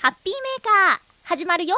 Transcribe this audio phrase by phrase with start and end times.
[0.00, 1.76] ハッピーメーカー、始まるよ。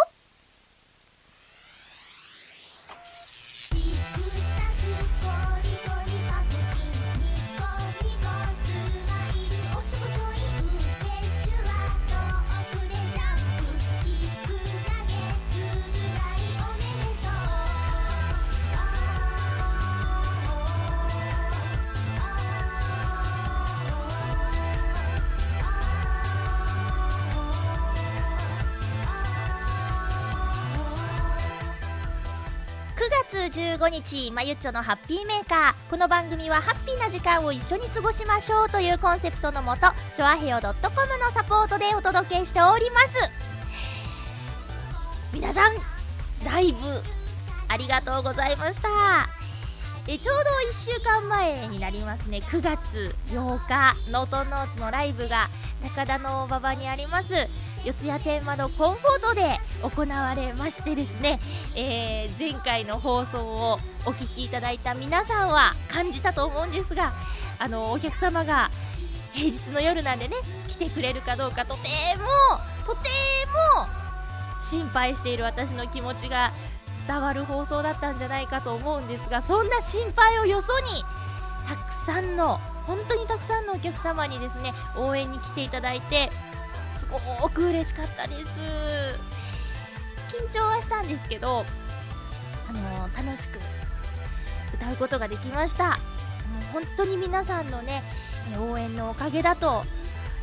[33.52, 35.90] 15日、まゆっちょのハッピーメーカー。
[35.90, 40.74] この番組はハッピーな時間を一緒に過ごしましょうというコンセプトのもと、チョアヘヨ .com の
[41.34, 43.30] サポートでお届けしております。
[45.34, 45.74] 皆さん、
[46.46, 46.78] ライブ、
[47.68, 48.88] ありがとうございました？
[50.08, 55.48] えちょうど1週間前になりますね、9月8日、ノートンノーツのライブが
[55.82, 57.34] 高田の馬場にあります。
[57.84, 61.40] 四谷天満のコンフォートで行われましてですね、
[61.74, 67.12] えー、前回の放送をお聞きいただいた皆さんは感じたと思うんですが
[67.58, 68.70] あのお客様が
[69.32, 70.36] 平日の夜なんでね
[70.68, 71.80] 来てくれるかどうかとて
[72.18, 72.24] も
[72.86, 73.00] とて
[73.76, 73.86] も
[74.60, 76.52] 心配している私の気持ちが
[77.06, 80.86] 伝わる放送だったんじゃないかと思うんですがそんな心配をよそに
[81.68, 86.30] たくさんの本当にたくさんのお客様にですね応援に来ていただいて
[87.40, 88.50] ごく嬉しかったです。
[90.28, 91.64] 緊張はしたんですけど、
[92.68, 93.58] あのー、楽しく
[94.74, 95.90] 歌うことができました。
[95.90, 95.98] もう
[96.72, 98.02] 本当に皆さんのね
[98.58, 99.84] 応援のおかげだと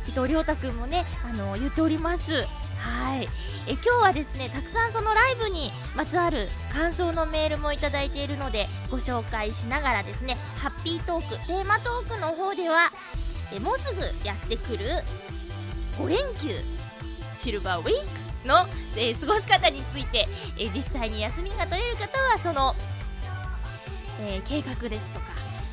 [0.08, 2.44] 伊藤亮太君もね、あのー、言っております。
[2.78, 3.28] はい。
[3.66, 12.90] え今日はですねたくさんそのライブにまつわる感想のメールもいただいているのでご紹介しながらですねハッピートークテーマトークの方では
[13.54, 14.86] えもうすぐやってくる
[16.00, 16.50] 5連休。
[17.34, 17.90] シルバーウィー
[18.42, 20.26] クの、えー、過ごし方について、
[20.58, 22.74] えー、実際に休みが取れる方はその、
[24.22, 25.26] えー、計画ですとか、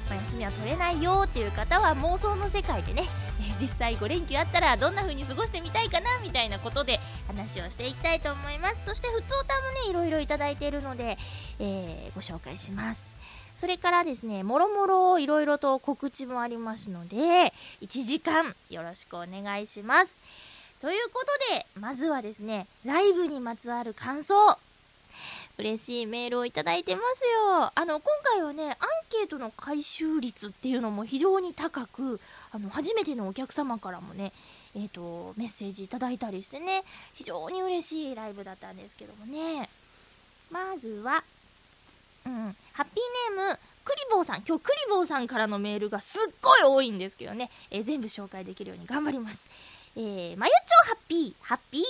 [0.10, 3.04] まあ、休みは取れないよっていう方は妄想の世界でね、
[3.42, 8.86] え実際5連休あったらどんな風に過ごしてみたいかなみたいなことで話をしていきたいと思います。
[8.86, 11.18] そしてふつおたもねいろいろいただいているので、
[11.60, 13.17] えご紹介します。
[13.58, 20.18] それからですね、もろもろいろいろと告知もありますので、1時間よろしくお願いします。
[20.80, 24.36] ということで、まずはですね、ライブにまつわる感想。
[25.58, 27.72] 嬉しいメールをいただいてますよ。
[27.74, 28.78] あの、今回はね、アン
[29.10, 32.20] ケートの回収率っていうのも非常に高く、
[32.52, 34.34] あの、初めてのお客様からもね、
[34.76, 36.84] えっ、ー、と、メッセージいただいたりしてね、
[37.16, 39.68] 非常に嬉しいライブだったんですけどもね。
[40.52, 41.24] まずは、
[42.28, 49.48] うん、ハッピーネーム、クリボーさん、今日クリボーさんからのメールがすっごい多いんですけどね、えー、全部紹介できるように頑張ります。
[49.96, 51.84] えー、まゆっちょハッピー、ハッピー。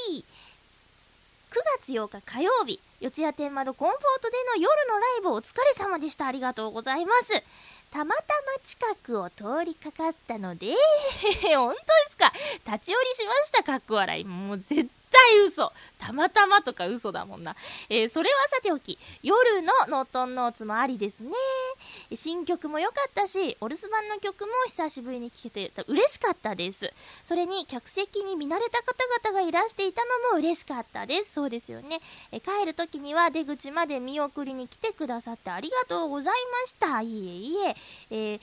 [1.49, 6.27] 9月8日火曜日、四谷天窓コンフォートでの夜のライブお疲れ様でした。
[6.27, 7.43] ありがとうございます。
[7.89, 10.75] たまたま近くを通りかかったので、
[11.55, 12.33] 本当ですか
[12.71, 14.23] 立ち寄りしました、かっこ笑い。
[14.23, 14.87] もう絶
[15.17, 15.71] 対嘘。
[15.97, 17.55] たまたまとか嘘だもんな。
[17.89, 21.31] えー、それはさておき、夜のノートンノーツもありですね。
[22.15, 26.93] 新曲も良かったし、お留守番の曲も久しぶりに聴けて嬉しかったです。
[27.25, 30.01] それに客席に見慣れた方々がいらしていた
[30.31, 31.33] のも嬉しかったです。
[31.33, 31.99] そうですよね。
[32.31, 37.01] え帰る時には出口まで見送りに来てくださってありがとうございました。
[37.01, 37.75] いえいえ。
[38.11, 38.39] えー、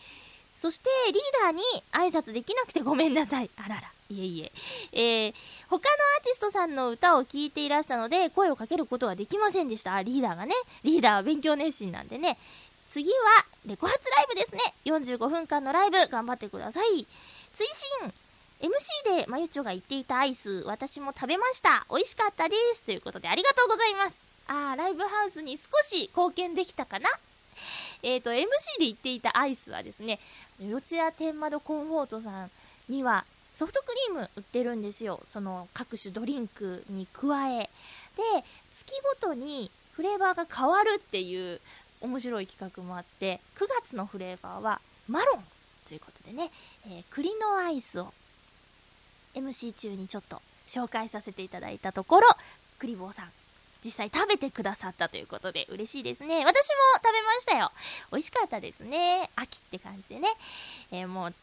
[0.56, 3.50] そしてリーダーに挨拶できなくてごめんなさい。
[3.56, 3.93] あらら。
[4.10, 4.52] いえいえ。
[4.92, 5.34] えー、
[5.68, 10.02] 他のアーティストさんの歌を聴いていらしたので、声をかけることはできませんでした。
[10.02, 10.54] リーダーがね。
[10.82, 12.38] リーダーは勉強熱心なんでね。
[12.88, 13.16] 次は、
[13.66, 14.60] レコ発ライブですね。
[14.84, 17.06] 45分間のライブ、頑張ってください。
[17.54, 17.66] 追
[18.02, 18.12] 伸
[18.60, 21.86] MC でまゆちょが言っていたアイス、私も食べました。
[21.90, 22.82] 美味しかったです。
[22.82, 24.20] ということで、ありがとうございます。
[24.46, 27.08] あー、ライブハウスに少し貢献できたかな？
[28.02, 28.44] えっ、ー、と、MC
[28.78, 30.20] で言っていたアイスはですね、
[30.60, 32.50] 四谷天窓コンフォートさん
[32.88, 35.20] にはソフトクリーム売ってるんですよ。
[35.28, 37.70] その各種ドリンクに加え。
[38.16, 41.60] で、月ごとにフレーバーが変わるっていう
[42.00, 45.44] 面白い企画もあって、9月のフレーバーはマロン
[45.88, 46.50] ということでね、
[46.86, 48.12] えー、栗のアイスを
[49.34, 52.28] MC 中にちょっと紹介させていただいたところ、
[52.78, 53.30] クリボーさん、
[53.84, 56.44] 実際食べてくださったということで嬉しいですね。
[56.44, 57.70] 私も食べましたよ。
[58.10, 59.30] 美味しかったですね。
[59.36, 60.28] 秋って感じでね。
[60.90, 61.34] えー、もう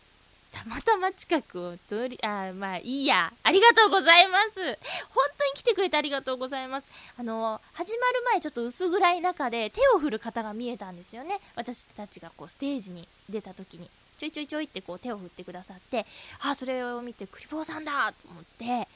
[0.52, 3.32] たまたま近くを通り、あ、まあいいや。
[3.44, 4.60] ありがとうございます。
[4.60, 6.88] 本当に来てくれてありがとうございます。
[7.18, 11.40] あの、始まる前ちょっと薄暗い中で手を振る方が見えたんですよね。
[11.56, 13.90] 私たちがこうステージに出た時に。
[14.18, 16.06] ちょいちょいちょいってこう手を振ってくださって、
[16.42, 18.88] あ、それを見てクリボーさんだと思って、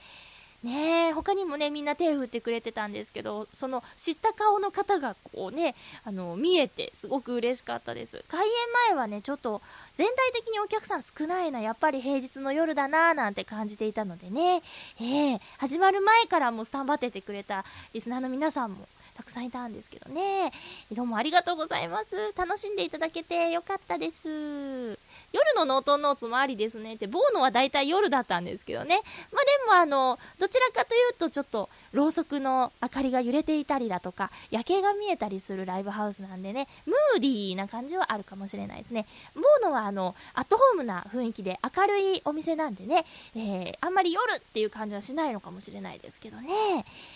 [0.65, 8.23] ね他にもね、みんな手振ってくれてたんですけど、その知った顔の方がこうね、あの、見えて、すごく嬉しかったです。
[8.27, 8.53] 開演
[8.89, 9.61] 前はね、ちょっと
[9.95, 14.61] 全体的にお客さん少ないな、やっぱり平日の夜だななんて感じていたのでね、
[14.99, 17.63] えー、始まる前からもスタンバっててくれた
[17.93, 20.51] リスナーの皆さんもたくさんいたんですけどね。
[20.91, 22.33] どうもありがとうございます。
[22.35, 24.99] 楽しんでいただけてよかったです。
[25.31, 29.01] 夜のノートンノーツもありですねって、ボーノは大体夜だったんですけどね。
[29.31, 39.05] まあでもあの、どちらかというとちょっと、ろうそくの明かりが揺れていたりだとか、夜景が見えたりするライブハウスなんでね、ムーディーな感じはあるかもしれないですね。
[39.35, 46.49] ボーノはあの、アットホームな雰囲気で明るいお店なんでね、えー、あんまり夜っていう感じはしないのかもしれないですけどね。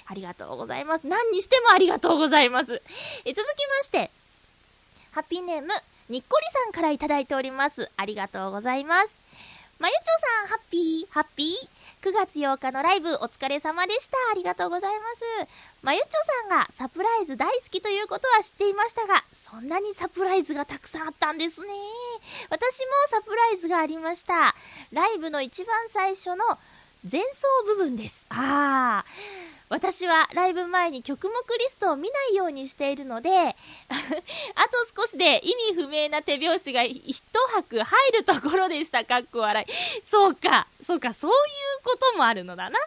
[0.05, 1.07] ありがとうございます。
[1.07, 2.81] 何にしてもありがとうございます。
[3.25, 4.11] え続きまして、
[5.11, 5.69] ハッピーネーム、
[6.09, 7.91] にっこりさんからいただいております。
[7.95, 9.15] ありがとうございます。
[9.77, 10.01] まゆちょ
[10.41, 11.79] さん、ハッピー、ハッピー。
[12.01, 14.17] 9月8日のライブお疲れ様でした。
[14.31, 15.21] ありがとうございます。
[15.83, 16.07] まゆちょ
[16.49, 21.67] さんがサプライズ大好きということは知っていましたが、そんなにサプライズがたくさんあったんですね。
[22.49, 24.55] 私もサプライズがありました。
[24.91, 26.37] ライブの一番最初の
[27.03, 28.25] 前奏部分です。
[28.29, 29.49] あー。
[29.69, 33.55] 私はライブ前に曲目リストを見ないようにしているので あと
[35.03, 39.05] 少しで意味不明な手拍子が一拍入るところでした。
[39.05, 40.05] かっこ笑い。
[40.05, 41.35] そうか、そうか、そういう
[41.83, 42.79] こともあるのだな。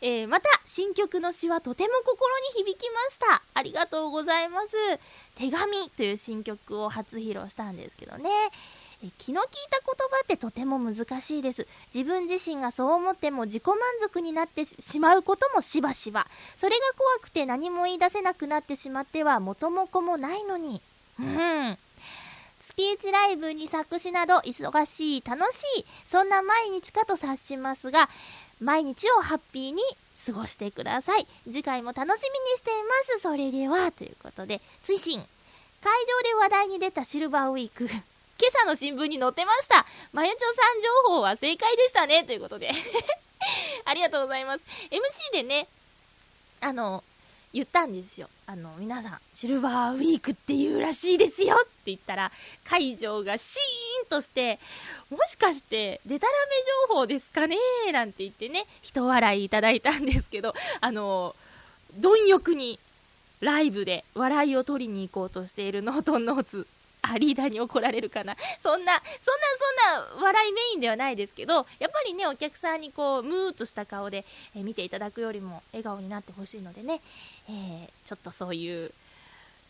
[0.00, 3.42] えー、また、新曲の詩はとても心に響きました。
[3.54, 4.68] ありがとうございます。
[5.36, 8.30] 手紙という新曲を初披露したんですけどね。
[9.04, 11.66] え気の利いた言葉ってとても難しいです。
[11.94, 16.26] 自分自身がそう思っても自己満足になってしまうこともしばしば。
[16.58, 20.80] それが怖くて何も言い出せなくなってしまっては元も子もないのに。
[21.20, 21.78] うん。
[22.60, 28.08] 月1ライブに作詞など忙しい、楽しい、そんな毎日かと察しますが、
[28.60, 29.82] 毎日をハッピーに
[30.26, 31.26] 過ごしてください。
[31.44, 33.20] 次回も楽しみにしています。
[33.20, 35.18] それでは、ということで、追伸。
[35.80, 37.88] 会場で話題に出たシルバーウィーク。
[38.40, 39.84] 今朝の新聞に載ってました。
[40.12, 42.22] まゆちょさん情報は正解でしたね。
[42.22, 42.70] ということで
[43.84, 44.64] ありがとうございます。
[44.90, 45.66] MC でね、
[46.60, 47.02] あの、
[47.52, 48.28] 言ったんですよ。
[48.46, 52.30] あの、皆さん、シルバーウィークっていうらしいですよって言ったら、
[52.64, 54.60] 会場がシーンとして、
[55.10, 56.38] もしかして、デタラメ
[56.88, 57.56] 情報ですかね？
[57.92, 61.34] なんて言ってね、人笑いいただいたんですけど、あの、
[61.94, 62.78] 貪欲に
[63.40, 66.68] ライブで笑いを取りに行こうとしているノートンノーツ
[67.02, 68.36] あ、リーダーに怒られるかな。
[68.62, 74.24] そんな、そんな、そんな笑いメインではないですけど、やっぱりね、お客さんにこう、ムーっとした顔で、
[74.54, 77.00] え、見ていただくよりも笑顔になってほしいのでね、
[77.48, 78.92] えー、ちょっとそういう、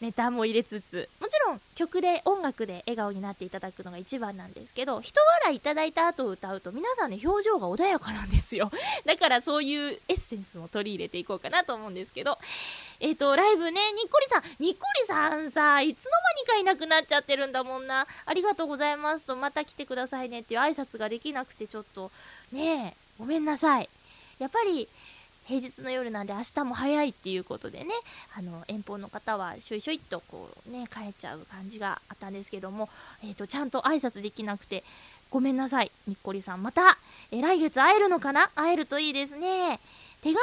[0.01, 8.71] ネタも入れつつ、もちろん曲で音楽で笑顔になっていただくのが一番なんですけど、人笑いいただいた後歌うと皆さんね、表情が穏やかなんですよ。
[9.05, 12.39] だからそういうエッセンスも取り入れていこうかなと思うんですけど、
[13.01, 18.07] えっ、ー、と、ライブね、にっこりさん、にっこりさんさ、いつの間にかいなくなっちゃってるんだもんな。
[18.25, 22.13] ありがとうございますと、また来てくださいねっていう挨拶ができなくてちょっと、
[22.53, 23.89] ねえ、ごめんなさい。
[24.39, 24.89] やっぱり、
[25.49, 27.87] 平日の夜なんで明日も早いっていうことでね、
[28.37, 32.91] あの、遠方の方はしょいしょいっとこうね、帰っちゃう感じがあったんですけども、
[33.25, 34.85] え、ー、と、ちゃんと挨拶できなくて、
[35.31, 36.63] ごめんなさい、にっこりさん。
[36.63, 36.99] また、
[37.31, 38.51] え来月会えるのかな？
[38.55, 39.81] 会えるといいですね。
[40.21, 40.39] 手紙、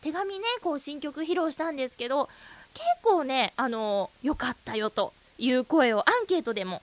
[0.00, 2.30] 手紙ね、こう新曲披露したんですけど、
[2.72, 6.80] 結構ね、あの、良かったよという声をアンケートでも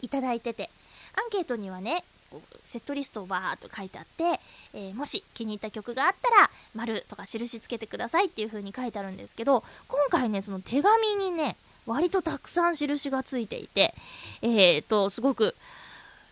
[0.00, 0.70] いただいてて、
[1.14, 2.02] アンケートにはね、
[2.32, 4.40] こうセットリストをバーっと書いてあって、
[4.72, 13.94] えー、もし気に入った曲があったら、丸とか印つけてくださいっていう風に書いてあるんですけど、今回ね、その手紙にね、割とたくさん印がついていて、
[14.40, 15.54] えーと、すごく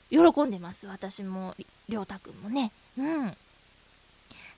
[0.09, 0.87] 喜んでます。
[0.87, 1.54] 私も、
[1.88, 2.73] りょうたくんもね。
[2.97, 3.30] うん。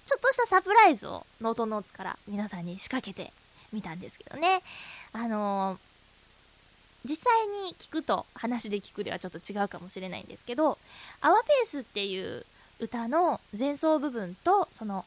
[0.04, 3.32] ちょっとしたサプライズをノートノーツから皆さんに仕掛けて
[3.72, 4.62] みたんですけどね。
[5.12, 5.91] あのー
[7.04, 10.78] 実際に聞くと話で聞くではちょっと違うかもしれないんですけど
[11.20, 12.46] 「アワペース」っていう
[12.78, 15.04] 歌の前奏部分とその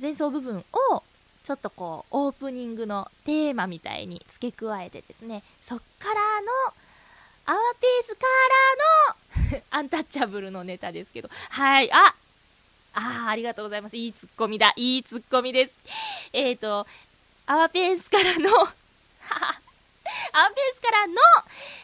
[0.00, 1.02] 前奏部分を
[1.42, 6.48] ちょっとこうオープニングのテーマみたいに付け加えてですねそっからの
[7.46, 8.22] アワペースか
[9.50, 12.14] らの アンタッチャブルのネタですけどはいあ
[12.94, 13.96] ああありがとうございます。
[13.96, 15.74] いいツッコミだいいツッコミです。
[16.32, 16.86] えっ、ー、と
[17.46, 18.66] アワペースからのは
[19.20, 19.60] は
[20.36, 21.14] アンペースからの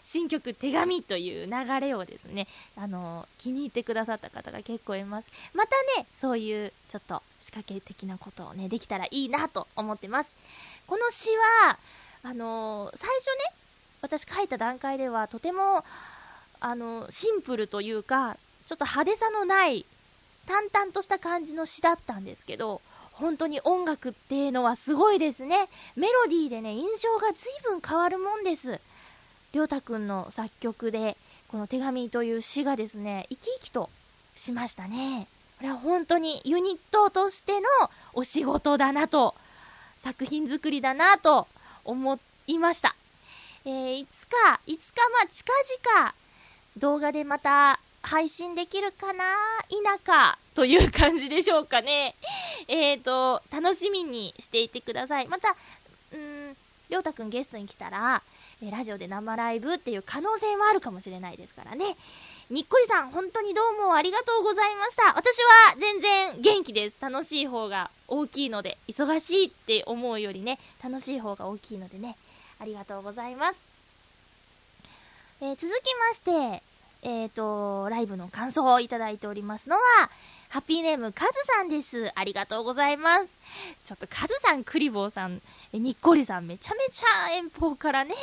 [0.03, 5.29] 新曲手紙という流れをですね、あの、気に入ってくださった方が結構います。
[5.55, 10.35] またね、そういうちょっと仕掛け的なことをね、できたらいいなと思ってます。
[10.89, 11.31] この詩
[11.63, 11.79] は、
[12.25, 13.55] あの最初ね、
[14.03, 15.85] 私書いた段階ではとても、
[16.59, 19.87] あのシンプルというか、ちょっと派手さのない、
[20.47, 22.83] 淡々とした感じの詩だったんですけど、
[23.21, 25.69] 本当に音楽っていうのはすごいですね。
[25.95, 28.81] メロディーでね、印象が随分変わるもんです。
[29.53, 31.17] りょうたくんの作曲で、
[31.49, 33.91] この手紙という詩がですね、生き生きと
[34.37, 35.29] しましたね。
[35.59, 37.69] これは本当にユニットとしての
[38.15, 39.35] お仕事だなと、
[39.97, 41.47] 作品作りだなと
[41.85, 42.97] 思いました。
[43.67, 46.15] えー、いつか、いつかま近々
[46.79, 49.25] 動画でまた配信できるかな
[49.69, 52.15] 否かという感じでしょうかね。
[52.69, 55.29] え、ー、と、楽しみにしていてください。
[55.29, 55.57] また、
[56.13, 56.57] うん、
[56.89, 58.23] りょうたくんゲストに来たら、
[58.63, 61.97] えラジオで生ライブっていう可能性もあるかもしれないですからね。
[62.51, 65.15] にっこりさん、本当にどうもありがとうございました。
[65.17, 66.99] 私は全然元気です。
[67.01, 72.17] 楽しい方が大きいので、忙しいって思うよりね、楽しい方が大きいのでね、
[72.59, 73.57] ありがとうございます。
[75.41, 76.63] えー、続きまして、
[77.03, 79.83] えっ、ー、と、ライブの感想をいただいておりますのは、
[80.51, 82.11] ハッピーネーム、カズさんです。
[82.17, 83.31] ありがとうございます。
[83.85, 85.41] ちょっとカズさん、クリボーさん、
[85.73, 88.15] にっこりさん、めちゃめちゃ遠方からね、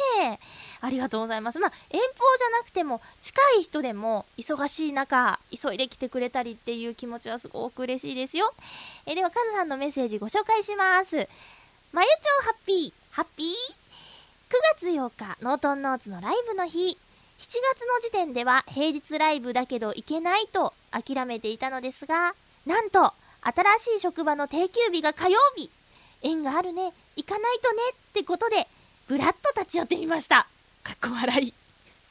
[0.82, 1.60] ありがとうございます。
[1.60, 2.06] まあ、遠方
[2.38, 8.54] じゃなくても、近い人でも、忙しい中、急いで来てくれたりっていう気持ちはすごく嬉しいですよ。
[9.06, 11.30] えでは、カズさんのメッセージご紹介します。
[11.94, 13.54] まゆちょハッピー、ハッピー ?9
[14.76, 16.98] 月8日、ノートンノーツのライブの日、
[17.40, 22.34] 7月の時点では平日ライブだけど行けないと諦めていたのですが、
[22.66, 25.70] なんと、新しい職場の定休日が火曜日。
[26.24, 28.68] 縁があるね、行かないとねってことで、
[29.08, 30.48] ぶらっと立ち寄ってみました。
[30.84, 31.54] かっこ笑い。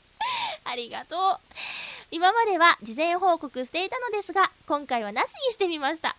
[0.65, 1.39] ありがとう。
[2.13, 6.17] 今までは事前報告していたのですが、今回はなしにしてみました。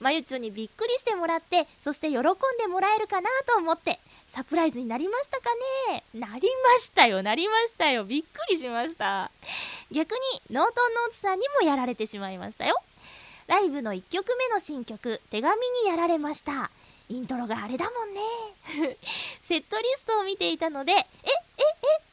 [0.00, 2.22] まゆちょにびっくりしてもらって、そして喜ん
[2.58, 4.00] でもらえるかなと思って、
[4.38, 5.50] サプライズになりましたか
[5.90, 6.04] ね？
[6.14, 6.42] なり
[6.72, 8.04] ましたよ、なりましたよ。
[8.04, 9.32] びっくりしました。
[9.90, 10.18] 逆に、
[10.52, 12.80] ノートンノーツさんにもやられてしまいましたよ。
[13.48, 16.70] ライブの1曲目の新曲、手紙にやられました。
[17.08, 18.20] イントロがあれだもんね。
[19.48, 21.04] セットリストを見ていたので、え、え、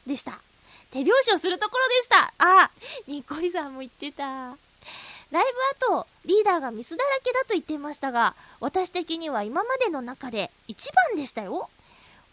[0.06, 0.40] え、でした。
[0.90, 2.34] 手拍子をするところでした。
[2.38, 2.72] あ、
[3.06, 4.24] ニッコリさんも言ってた。
[5.30, 5.44] ライ
[5.80, 11.70] ブ後、リーダーがミスだらけだと言っていましたが、私的には今までの中で一番でしたよ。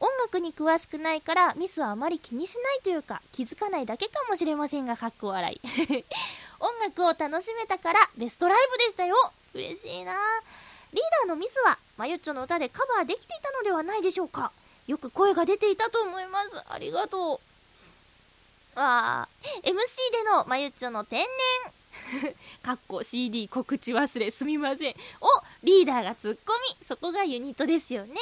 [0.04, 5.62] 音楽に詳しくないからミスはあまり気にしないというか気づかないだけかもしれませんがかっこ笑い。
[6.60, 9.16] 音楽を楽しめたからベストライブでしたよ。
[9.54, 10.14] 嬉しいな。
[10.92, 14.52] リーダーのミスはまゆっちょの歌でカバーできていたのではないでしょうか。
[14.88, 16.62] よく声が出ていたと思います。
[16.68, 17.40] ありがとう。
[18.76, 19.26] あ
[19.62, 19.72] MC
[20.12, 21.26] でのまゆっちょの天
[22.22, 22.34] 然。
[22.62, 24.96] かっこ CD 告知忘れすみません。
[25.22, 25.28] を
[25.64, 28.20] リーダーが突っ込み、そこがユニットですよね。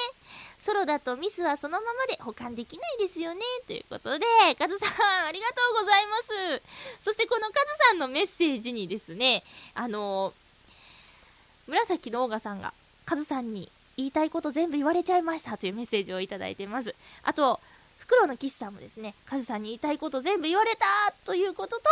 [0.65, 3.41] ソロだとミスはそのままで保管できないですよね。
[3.65, 4.25] ということで、
[4.59, 6.17] カズさん、ありがとうございま
[6.59, 6.61] す。
[7.03, 12.73] そしてこのカズさんのメッセージにですね、あのー、紫のオーガさんが、
[13.05, 16.93] カズさんに言いたいこと全部言われちゃいましたというメッセージをいただいてます。
[17.23, 17.59] あと、
[17.97, 20.85] フクロウの岸さんもですね、カズさんに言いたいこと全部言われた
[21.25, 21.83] ということと、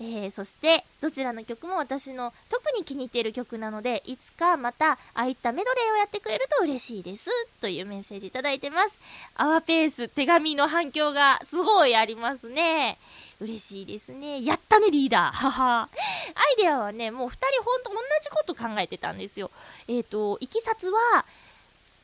[0.00, 7.30] えー、そして、どちらの曲も私の特に気に入っている曲なので、いつかまた、ああいったメドレーをやってくれると嬉しいです。
[7.60, 8.90] というメッセージいただいてます。
[9.34, 12.96] アワペース、手紙の反響がすごいありますね。
[13.40, 14.44] 嬉しいですね。
[14.44, 15.34] やったね、リーダー。
[15.50, 15.80] はは。
[15.82, 19.50] アイデアはね、もう二人ほんと同じこと考えてたんですよ。
[19.88, 21.24] えっ、ー、と、いきさつは、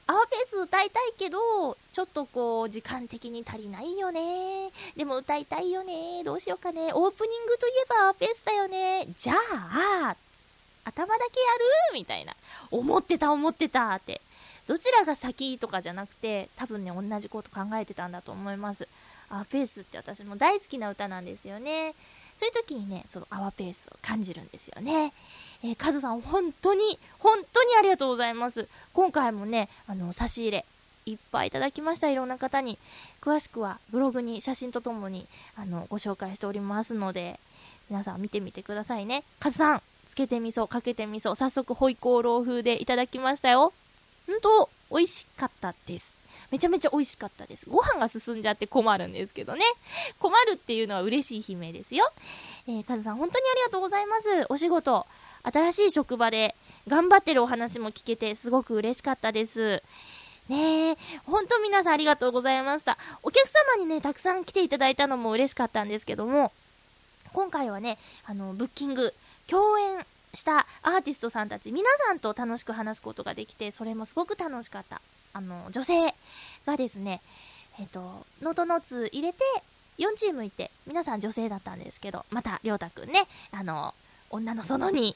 [0.07, 4.71] アワペース歌いたいけど、ちょっとこう、時間的に足りないよね。
[4.97, 6.23] でも歌いたいよね。
[6.25, 6.93] どうしようかね。
[6.93, 9.07] オープニングといえばアワペースだよね。
[9.17, 10.17] じゃあ、
[10.85, 11.47] 頭だけや
[11.93, 11.95] る？
[11.95, 12.35] みたいな。
[12.71, 14.21] 思ってた思ってたって。
[14.67, 18.87] どちらが先とかじゃなくて、多分ね、同じこと考えてたんだと思います。
[19.31, 21.95] アワペースって私も大好きな歌なんですよね。
[22.37, 25.15] そういう時にね、そのアワペースを感じるんですよね。
[25.65, 28.69] えー、カズさん、本当に、本当にありがとうございます。
[28.93, 30.67] 今回もね、あの、差し入れ、
[31.07, 32.11] いっぱいいただきました。
[32.11, 32.79] いろんな方に。
[33.23, 37.41] 詳しくはブログに写真とともに、あの、ご紹介しておりますので、
[37.89, 39.25] 皆さん見てみてくださいね。
[39.41, 43.73] カズさん、つけて味噌、かけて味噌、早速、ホイコーロー風でいただきましたよ。
[44.27, 46.15] ほんと、美味しかったです。
[46.51, 47.67] めちゃめちゃ美味しかったです。
[47.69, 49.65] ご飯が進んじゃって困るんですけどね。
[50.19, 52.13] 困るっていうのは嬉しい悲鳴ですよ。
[52.69, 54.47] えー、カズさん、本当にありがとうございます。
[54.49, 55.07] お仕事、
[55.45, 56.55] 新しい職場で
[56.89, 59.83] 頑張ってるお話も聞けてすごく嬉しかったです。
[60.49, 62.99] ねえ、ほんと皆さんありがとうございました。
[63.23, 66.53] お客様にね、たくさん来ていただいたのも嬉しかったんですけども、
[67.33, 69.15] 今回はね、あの、ブッキング、
[69.47, 75.01] 共演したアーティストさんたち、皆さんと楽しく話すことができて、それもすごく楽しかった。
[75.33, 76.15] あの、女性
[76.67, 77.23] がですね、
[77.81, 79.39] えっ、と、ノートノーツ入れて、
[79.99, 83.95] 4チームいて、皆さん女性だったんですけど、また、りょうたくんね、あの、
[84.35, 85.15] 女のその2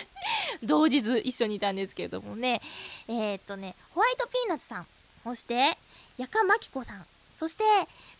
[0.64, 2.62] 同日一緒にいたんですけれどもね。
[3.06, 4.86] えー、っとね、ホワイトピーナッツさん、
[5.24, 5.76] そして、
[6.16, 7.64] やかまきこさん、そして、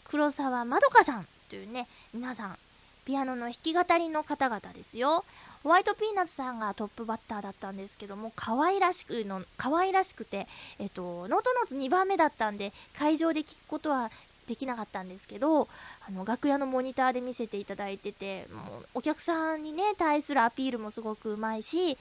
[0.04, 2.58] 黒沢まどかさんというね、皆さん、
[3.06, 5.24] ピアノの弾き語りの方々ですよ。
[5.62, 10.46] ホワイトピーナッツさんがトップバッターだったんですけども、可愛らしくの、可愛らしくて、
[10.78, 14.10] えっと、ノートノーツ2番目だったんで、会場で聴くことは
[14.46, 15.68] できなかったんですけど、
[16.08, 21.98] あの、楽屋のモニターで見せていただいてて、もう、お客さんにね、対するアピールもすごくうまいし、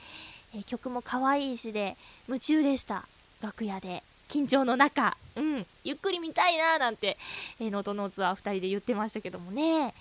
[0.54, 1.98] え曲も可愛いしで、
[2.28, 3.06] 夢中でした。
[3.42, 4.04] 楽屋で。
[4.30, 7.18] 緊張の中、うん、ゆっくり見たいなーなんて、
[7.60, 9.94] えー、ノートノーツは2人で言ってましたけどもね。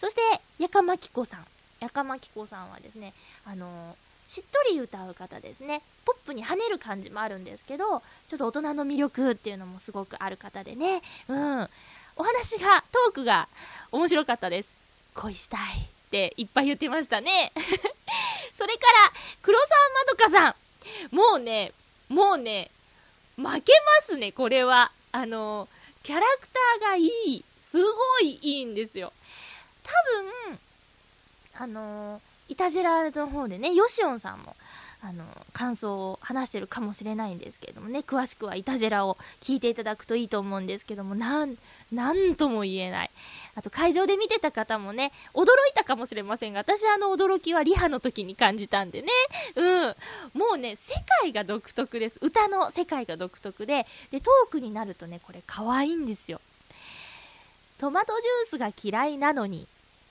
[0.00, 0.20] そして、
[0.58, 1.46] やかまきこさん。
[1.80, 3.12] やかまきこさんはですね、
[3.44, 5.82] あのー、しっとり歌う方ですね。
[6.04, 11.02] ポップに跳ねる感じもあるんですけど、ちょっと大人の魅力っていうのもすごくある方でね。
[11.28, 11.68] うん。
[12.16, 13.48] お話が、トークが
[13.92, 14.70] 面白かったです。
[15.14, 17.52] 恋したいっていっぱい言ってましたね。
[18.56, 20.56] それから、黒沢まどかさ
[21.12, 21.14] ん。
[21.14, 21.72] もうね、
[22.08, 22.70] もうね、
[23.36, 24.90] 負けますね、これは。
[25.12, 25.68] あの、
[26.02, 27.44] キャラクターがいい。
[27.58, 29.12] すごいいいんですよ。
[29.82, 29.92] 多
[30.48, 30.58] 分、
[31.54, 34.56] あのー、イタジェラの方でね、ヨシオンさんも、
[35.02, 41.56] あの、感想を話してるかもしれないんですけれどもね、詳しくはイタジェラを聞いていただくといいと思うんですけども、なん、
[41.92, 43.10] なんとも言えない。
[43.54, 49.08] あと会場で見てた方もね、驚いたかもしれませんが、私あの驚きはリハの時に感じたんでね、
[49.54, 49.94] うん。
[50.34, 52.18] もうね、世界が独特です。
[52.22, 56.40] 歌の世界が独特で、で、トークになるとね、これ可愛いんですよ。
[57.78, 59.66] トマトジュースが嫌いなのに、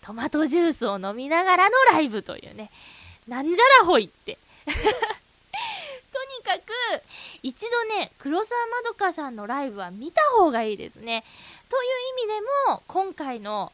[0.06, 2.70] トマトジュースを飲みながらのライブというね、
[3.28, 4.38] なんじゃらほいって。
[4.66, 4.78] とに
[6.44, 6.72] かく、
[7.42, 11.24] 一度ね、黒沢まどかさんのライブは見た方がいいですね。
[11.70, 11.90] という
[12.22, 13.72] 意味でも、今回の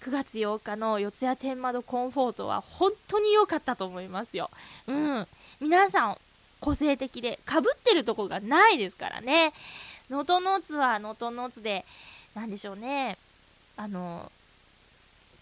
[0.00, 4.50] 9月8日の四谷天窓コンフォートは本当に良かったと思いますよ。
[4.86, 5.28] うん。
[5.60, 6.18] 皆さん、
[6.60, 9.52] 個性的で、被ってるとこがないですからね。
[10.08, 11.84] 能登ノーツは能登ノーツで、
[12.34, 13.18] なんでしょうね。
[13.76, 14.32] あの、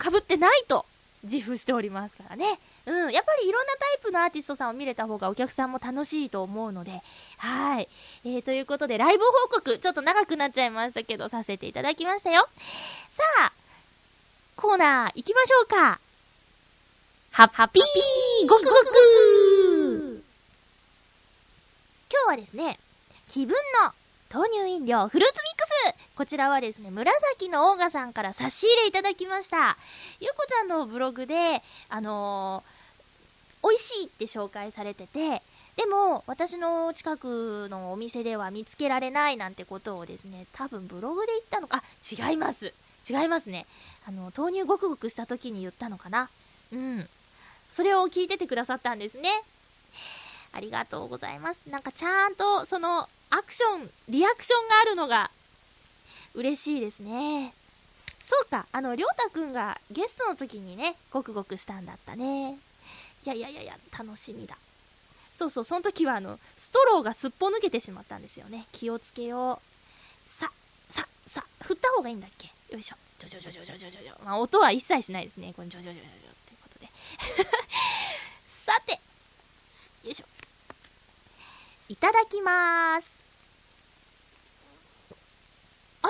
[0.03, 0.85] かぶってないと
[1.23, 2.59] 自負しておりますからね。
[2.87, 7.01] うん、やっぱりいろんなタイプのアーティストさんを見れた方がお客さんも楽しいと思うので、
[7.39, 7.89] はい。
[8.25, 12.49] えー、ということで、ライブ報告、ちょっと長くなっちゃいましたけど、させていただきましたよ。
[13.13, 13.53] さあ、
[14.57, 16.01] コーナー行きましょうか。
[17.31, 18.75] ハッピーごくごく
[22.11, 22.81] 今日はですね、
[23.29, 23.93] 気分の
[24.33, 25.72] 豆乳飲料フルーツミックス
[26.15, 29.79] こちらはですね、紫のオーガさんから差し入れいただきました。
[30.21, 35.43] ゆうこちゃんのブログで、あのー、美味しいって紹介されてて、
[35.77, 42.75] でも、私の近くのお店では見つけられないなんてことをですね、多分ブログで言ったのか、あ、違います。
[43.09, 43.65] 違いますね。
[44.07, 46.29] あの、豆乳ごくごくした時に言ったのかな。
[46.73, 47.09] うん。
[47.73, 49.31] それを聞いててくださったんですね。
[50.53, 51.61] ありがとうございます。
[51.71, 55.31] なんかちゃんと、その、アクション、リアクションがあるのが、
[56.35, 57.53] 嬉しいですね。
[58.27, 62.53] そうか、あの、りょうたくんがゲストの時にね、ごくごくしたんだったね。
[62.53, 62.57] い
[63.25, 64.57] やいやいやいや、楽しみだ。
[65.35, 68.67] そうそう、その時はあの、ストローがすっぽ抜けてしまったんですよね。
[68.73, 70.29] 気をつけよう。
[70.29, 70.51] さ、
[70.91, 72.51] さ、さ、振った方がいいんだっけ？
[72.73, 72.97] よいしょ。
[73.19, 74.25] ちょちょちょちょちょちょちょ。
[74.25, 75.53] まあ、音は一切しないですね。
[75.55, 76.11] このちょちょちょちょちょっ
[76.47, 76.89] てことで。
[78.65, 78.93] さて、
[80.05, 80.27] よいしょ。
[81.89, 83.22] いただきます。
[86.03, 86.09] あ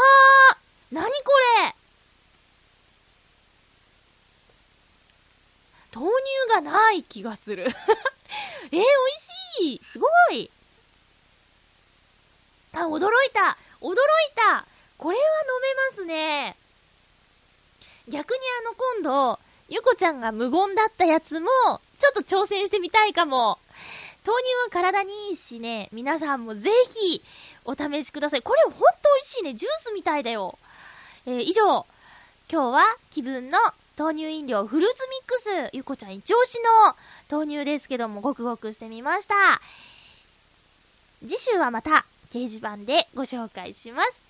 [0.90, 1.33] ーなにこ
[1.64, 1.74] れ。
[5.94, 7.64] 豆乳がない気がする。
[8.72, 8.87] えー、美味
[9.70, 9.85] しい。
[9.85, 10.50] すごい。
[12.72, 13.59] あ、驚いた。
[13.81, 13.96] 驚い
[14.35, 14.66] た。
[14.96, 16.57] これは飲めますね。
[18.09, 21.48] 逆にあの今度、ゆこちゃんが無言だったやつも、
[21.98, 23.59] ちょっと挑戦してみたいかも。
[24.24, 27.22] 豆乳は体にいいしね、皆さんもぜひ
[27.64, 28.42] お試しください。
[28.42, 28.78] これほんと
[29.16, 29.54] 美味しいね。
[29.54, 30.58] ジュースみたいだよ。
[31.26, 31.87] えー、以上、
[32.50, 33.58] 今日は気分の
[33.98, 36.58] 豆乳飲料フルーツミックス、ゆこちゃん一押し
[36.88, 36.96] の
[37.37, 39.35] 豆乳ですけども、ごくごくしてみました。
[41.26, 44.20] 次週はまた掲示板でご紹介します。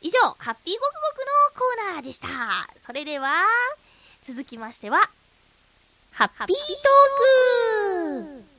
[0.00, 2.28] 以上、ハッピーごくごくのコーナーでした。
[2.80, 3.30] それでは、
[4.22, 4.98] 続きましては、
[6.12, 8.57] ハッピートーク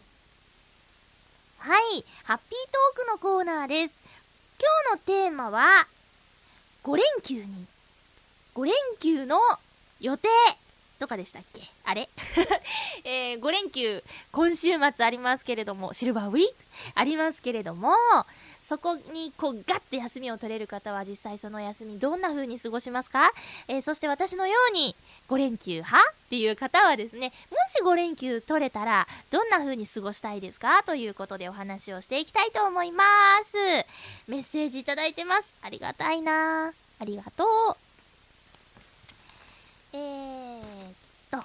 [1.62, 4.00] はい、ハッピートークのコーナーです。
[4.58, 5.88] 今日のテーマは、
[6.86, 7.67] 5連休に、
[8.56, 9.38] 5連休の
[10.00, 10.30] 予定
[11.00, 11.62] とかでしたっけ？
[11.86, 12.10] あれ？
[13.06, 16.56] えー、5連休、今週末ありますけれども、シルバーウィーク？
[16.96, 17.94] ありますけれども、
[18.62, 23.32] そこにこうガッと休みを取れる方は実際その休みどんな風に過ごしますか、
[23.68, 24.96] えー、そして私のように
[25.30, 30.84] 5連休派っていう方はですね、もし5連休取れたらどんな風に過ごしたいですか？
[30.84, 33.04] ということでお話をしていきたいと思いま
[33.44, 33.56] す。
[34.28, 35.56] メッセージいただいてます。
[35.62, 37.88] ありがたいなありがとう。
[39.93, 40.93] えーっ
[41.32, 41.43] と。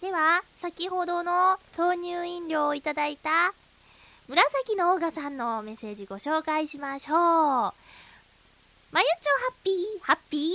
[0.00, 3.52] では、先ほどの豆乳飲料をいただいた
[4.28, 7.16] 紫のオーガさんのメッセージご紹介しましょう。
[8.92, 10.52] まゆちょハッピー、ハッピー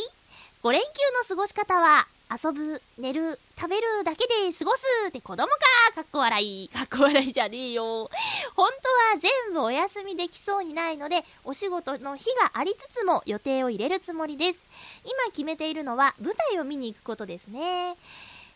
[0.64, 0.88] ?5 連休
[1.20, 5.58] の過ごし方は、遊ぶ、寝る、食べるだけで過ごすって子供か
[5.96, 6.70] かっこ笑い。
[6.70, 8.10] かっこ笑いじゃねえよ。
[8.56, 14.64] 本当は全部お休みできそうにないので、お仕事の日がありつつも予定を入れるつもりです。
[15.04, 17.98] 今決めているのは舞台を見に行くことですね。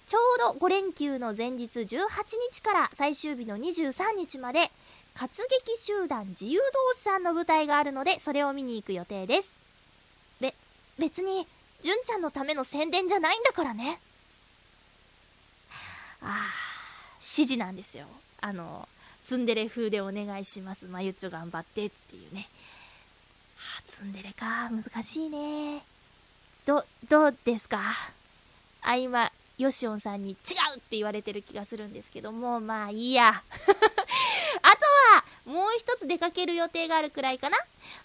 [0.08, 2.08] ちょうど5連休の前日18
[2.54, 4.72] 日から最終日の23日まで、
[5.16, 9.52] 活劇集団自由同士さんの舞台があるので、それを見に行く予定です。
[10.40, 10.54] べ、
[10.98, 11.46] 別に、
[11.86, 14.00] 純ちゃんのための宣伝じゃないんだからね。
[16.20, 16.30] ああ、
[17.18, 18.08] 指示なんですよ。
[18.42, 18.90] あの、
[19.24, 20.88] ツンデレ風でお願いします。
[20.88, 22.48] まゆっちょ頑張ってっていうね。
[23.78, 24.72] あ、ツンデレか。
[24.72, 25.84] 難しいね。
[26.66, 27.80] ど、どうですか？
[28.82, 33.30] あ、今、ヨシオンさんに違うって言われてる気がするんですけども、まあいいや。
[33.34, 33.80] あと
[35.16, 37.58] は、もう一つ出かける予定があるくらいかな。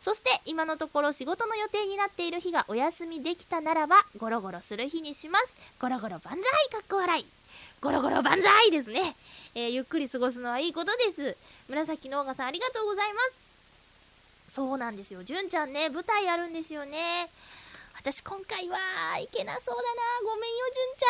[0.05, 5.55] そして、今のところ仕事の予定になっている日がお休みできたならば、ゴロゴロする日にします。
[5.81, 7.27] ゴロゴロ万歳かっこ笑い。
[7.81, 9.17] ゴロゴロ万歳ですね。
[9.55, 11.37] えー、ゆっくり過ごすのはいいことです。
[11.69, 14.55] 紫のオーガさんありがとうございます。
[14.55, 15.25] そうなんですよ。
[15.25, 17.29] 純ちゃんね、舞台あるんですよね。
[18.03, 18.79] 私今回は
[19.19, 20.01] いけなそうだな。
[20.25, 21.05] ごめんよ、純ち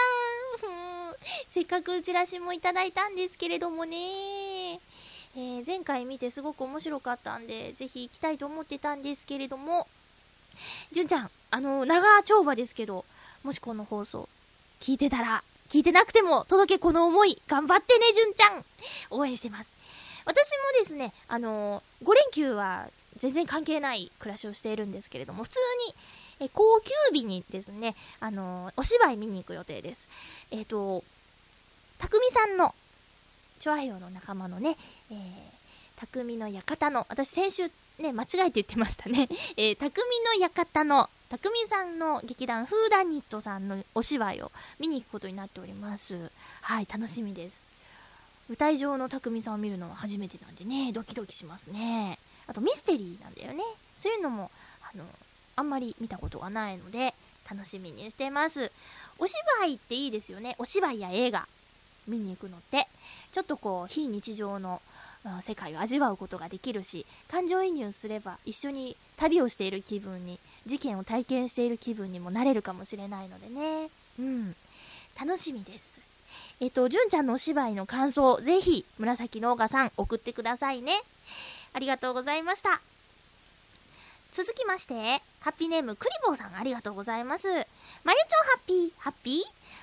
[0.64, 1.16] ゃん。
[1.55, 4.81] せっかくチラシもいただいたんですけれどもね。
[5.37, 9.87] えー、前回見てすごく面白かったんで、ぜひ行きたいと思ってたんですけれども、
[10.90, 13.05] 純ちゃん、あの、長丁場ですけど、
[13.44, 14.29] もしこの放送、
[14.81, 18.64] 聞いてたら、聞いてなくても届けこの思い、頑張ってね、純ちゃん
[19.11, 19.70] 応援してます。
[20.24, 25.94] 私もですね、あの、5連休は全然関係ない暮らしをしているんですけれども、普通に、
[26.40, 30.09] え高級日にですね、あのー、お芝居見に行く予定です。
[30.50, 31.05] えっ、ー、と、
[31.98, 32.74] たくみさんの、
[33.59, 34.76] チョアヘヨの仲間のね、
[35.11, 35.18] えー、
[36.00, 39.29] 匠の館の、私先週ね、間違えて言ってましたね。
[39.57, 46.31] えー、匠の館のたくみさんの劇団フーダニットさんのお芝居を見に行くことになっております。
[46.62, 47.57] はい、楽しみです。
[48.48, 52.18] 舞台上のたくみさんを見るのは初めてなんでね、ドキドキしますね。
[52.46, 53.62] あとミステリーなんだよね。
[53.98, 54.50] そういうのも、
[54.92, 55.05] あの、
[55.61, 57.12] あんまり見たことがないので、
[57.49, 58.73] 楽しみにしてます。
[59.18, 60.57] お芝居っていいですよね。
[60.59, 61.46] お芝居や映画
[62.09, 62.88] 見に行くのって。
[63.31, 64.81] ちょっとこう、非日常の
[65.42, 73.90] 世界を味わうことができるし、感情移入すれば一緒に旅をしている気分に、事件を体験している気分にもなれるかもしれないのでね。
[74.18, 74.57] うん。
[75.20, 75.99] 楽しみです。
[76.61, 80.92] えっと、純ちゃんのお芝居の感想、ぜひ、紫のオガさん送ってくださいね。
[81.75, 82.81] ありがとうございました。
[84.32, 84.94] 続きまして、
[85.40, 87.48] ハッピーネームクリボーさんありがとうございます。
[87.48, 87.66] まゆちょ
[88.06, 89.42] ハッピー、ハッピー？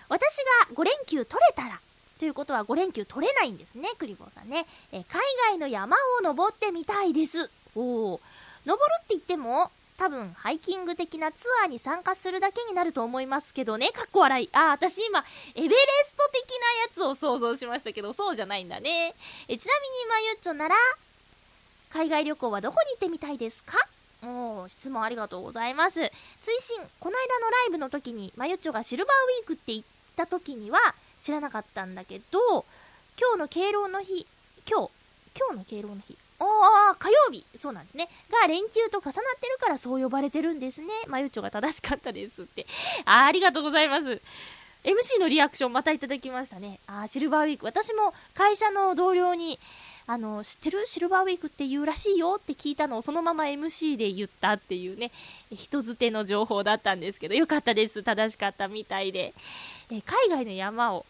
[0.10, 0.38] 私
[0.70, 1.80] が5連休取れたら、
[2.18, 4.66] ということは5連休取れないんですね、クリボーさんね。
[4.94, 7.52] え海外の山を登ってみたいです。
[7.76, 8.20] おー。
[8.66, 13.90] 登るって言っても、多分、ハイキング的なツアーに参加するだけになると思いますけどね。
[13.90, 14.50] かっこ笑い。
[14.54, 19.16] あ、私今、エベレスト的なやつを想像しましたけど、そうじゃないんだね。
[19.48, 20.76] え、ちなみに、まゆっちょなら、
[21.90, 23.78] 海外旅行はどこに行ってみたいですか？
[24.24, 26.00] おー、質問ありがとうございます。
[26.00, 26.10] 追
[26.60, 29.84] 伸、この間のライブの時に、まゆっちょがシルバーウィークって言っ
[30.16, 30.80] た時には、
[31.18, 32.66] 知らなかったんだけど、
[33.20, 34.26] 今日の敬老の日、
[34.70, 34.92] 今日、
[35.38, 38.10] 今日の敬老の日、ああ、火曜日そうなんですね。
[38.32, 40.88] が連休と重なってるからそう呼ばれてるんですね。
[41.08, 42.68] まゆっちょが正しかったですって。
[43.06, 44.22] あありがとうございます。
[44.84, 46.80] MC のリアクションまたいただきましたね。
[46.88, 47.66] ああ、シルバーウィーク。
[47.66, 49.60] 私も会社の同僚に、
[50.10, 55.12] あの、知ってるシルバーウィークって言うらしいよって聞いたのをそのまま MC で言ったっていうね、
[55.52, 58.04] 人づての情報だったんですけど、よかったです。
[58.04, 59.34] 正しかったみたいで。
[59.92, 61.06] え海外の山を、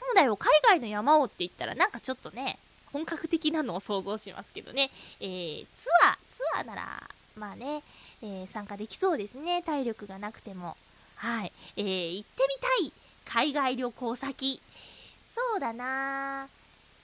[0.00, 2.58] なんだよ、海外の山をって言ったらなんかちょっとね、
[2.90, 4.90] 本格的なのを想像しますけどね。
[5.20, 7.82] えー、ツアー、ツアーなら、まあね、
[8.22, 9.62] えー、参加できそうですね。
[9.62, 10.74] 体力がなくても。
[11.16, 11.52] はい。
[11.76, 12.92] えー、行ってみたい
[13.26, 14.62] 海外旅行先。
[15.22, 16.48] そうだな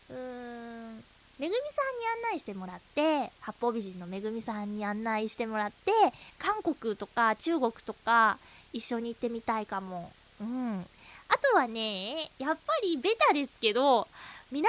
[0.09, 1.05] うーん。
[1.39, 5.93] めぐみさんに案内してもらって、八方美人のめぐみさんに案内してもらって、
[6.39, 8.39] 韓国とか中国とか
[8.73, 10.11] 一緒に行ってみたいかも。
[10.41, 10.81] うん。
[11.29, 14.09] あとはね、やっぱりベタですけど、
[14.51, 14.69] 南の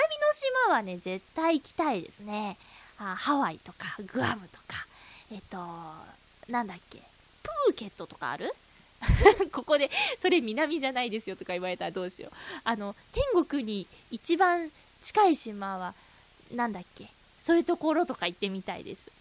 [0.67, 2.57] 島はね、絶対行きたいですね。
[2.99, 4.87] あハワイとか、グアムとか、
[5.31, 5.57] えっと、
[6.51, 6.99] なんだっけ、
[7.43, 8.53] プーケットとかある？
[9.53, 12.33] ここで、それ南じゃないですよとか言われたらどうしよう。
[12.63, 14.71] あの、天国に一番
[15.01, 15.93] 近い島は、
[16.51, 19.11] なんだっけ、そういうところとか行ってみたいです。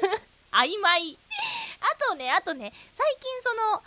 [0.52, 1.18] 曖昧。
[1.80, 3.82] あとね、あとね、最近その、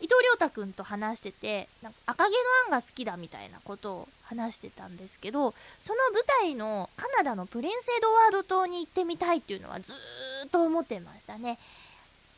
[0.00, 11.58] 伊藤亮太くんと話してて、なんか赤毛のアンが好きだみたいなことを話してたんですけど、その舞台のカナダのプリンスエドワード島に行ってみたいっていうのはずーっと思ってましたね。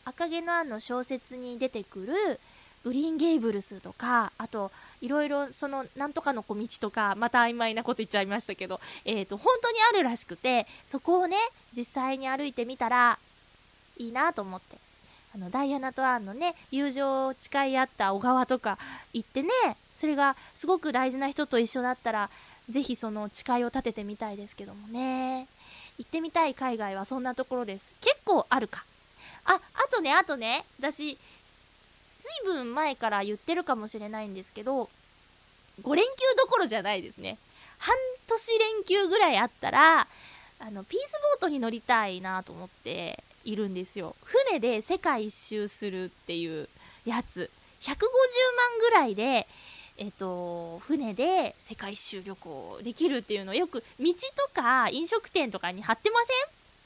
[0.05, 2.39] 赤毛のアンの小説に出てくる
[2.85, 4.71] グリーンゲイブルスとか、あと、
[5.01, 11.37] いろいろその、なんとかの小道とか、また曖昧なこと言っちゃいましたけど、えっ、と、本当にあるらしくて、そこをね、
[11.77, 13.19] 実際に歩いてみたら、
[13.97, 14.77] いいなと思って。
[15.35, 18.79] あの、ダイアナとアンのね、友情を誓い合った小川とか
[19.13, 19.51] 行ってね、
[19.95, 22.31] それがすごく大事な人と一緒だったら、
[22.69, 25.49] ぜひその誓いを立ててみたいですけどもね。
[25.99, 27.95] 行ってみたい海外はそんなところです。
[28.01, 28.85] 結構あるか。
[29.45, 31.19] あ、あとね、あとね、私、
[32.25, 34.89] ずいぶん前から言ってるかもしれないんですけど、
[35.83, 37.37] 5連休どころじゃないですね。
[37.77, 37.95] 半
[38.29, 40.07] 年連休ぐらいあったら、
[40.59, 44.17] あの、ピースボートに乗りたいなと思っているんですよ。
[44.25, 46.67] 船で世界一周するっていう
[47.05, 47.51] やつ。
[47.83, 47.99] 150万
[48.81, 49.47] ぐらいで、
[49.99, 56.37] えっと、船で世界一周旅行できるっていうのよく道とか飲食店とかに貼ってません？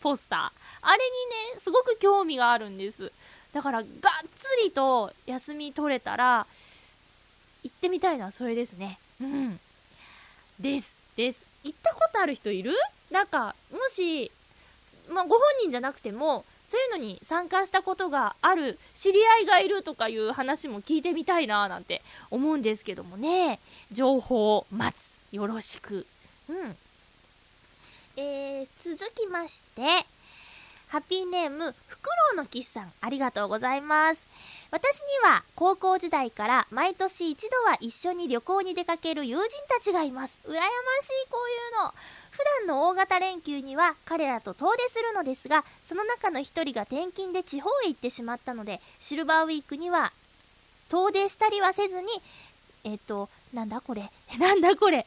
[0.00, 0.40] ポスター。
[0.82, 1.04] あれ
[1.52, 3.12] にね、すごく興味があるんです。
[3.58, 3.88] だから、がっ
[4.36, 6.46] つりと休み取れたら、
[7.64, 9.00] 行ってみたいのはそれですね。
[9.20, 9.58] うん。
[10.60, 10.94] です。
[11.16, 11.40] です。
[11.64, 12.72] 行ったことある人いる？
[13.10, 14.30] なんか、もし、
[15.10, 23.58] まあ、ご本人じゃなくても、そういうのに参加したことがある、知り合いがいるとかいう話も聞いてみたいななんて思うんですけどもね。
[23.90, 25.16] 情報を待つ。
[25.32, 26.06] よろしく。
[26.48, 26.76] うん。
[28.18, 30.06] えー、続きまして、
[30.88, 34.20] ハッピーネーム、フクロウのキスさん、ありがとうございます。
[34.70, 40.34] 私には高校時代から毎年一度は一緒に旅行に出かける友人たちがいます。
[40.46, 40.62] 羨ましい、
[41.30, 41.94] こういうの。
[42.30, 50.12] 普段の大型連休には彼らと遠出するのですが、その中の一人が転勤で地方へ行ってしまったので、シルバーウィークには
[50.88, 52.08] 遠出したりはせずに、
[52.84, 55.06] えっ、と、なんだこれ なんだこれ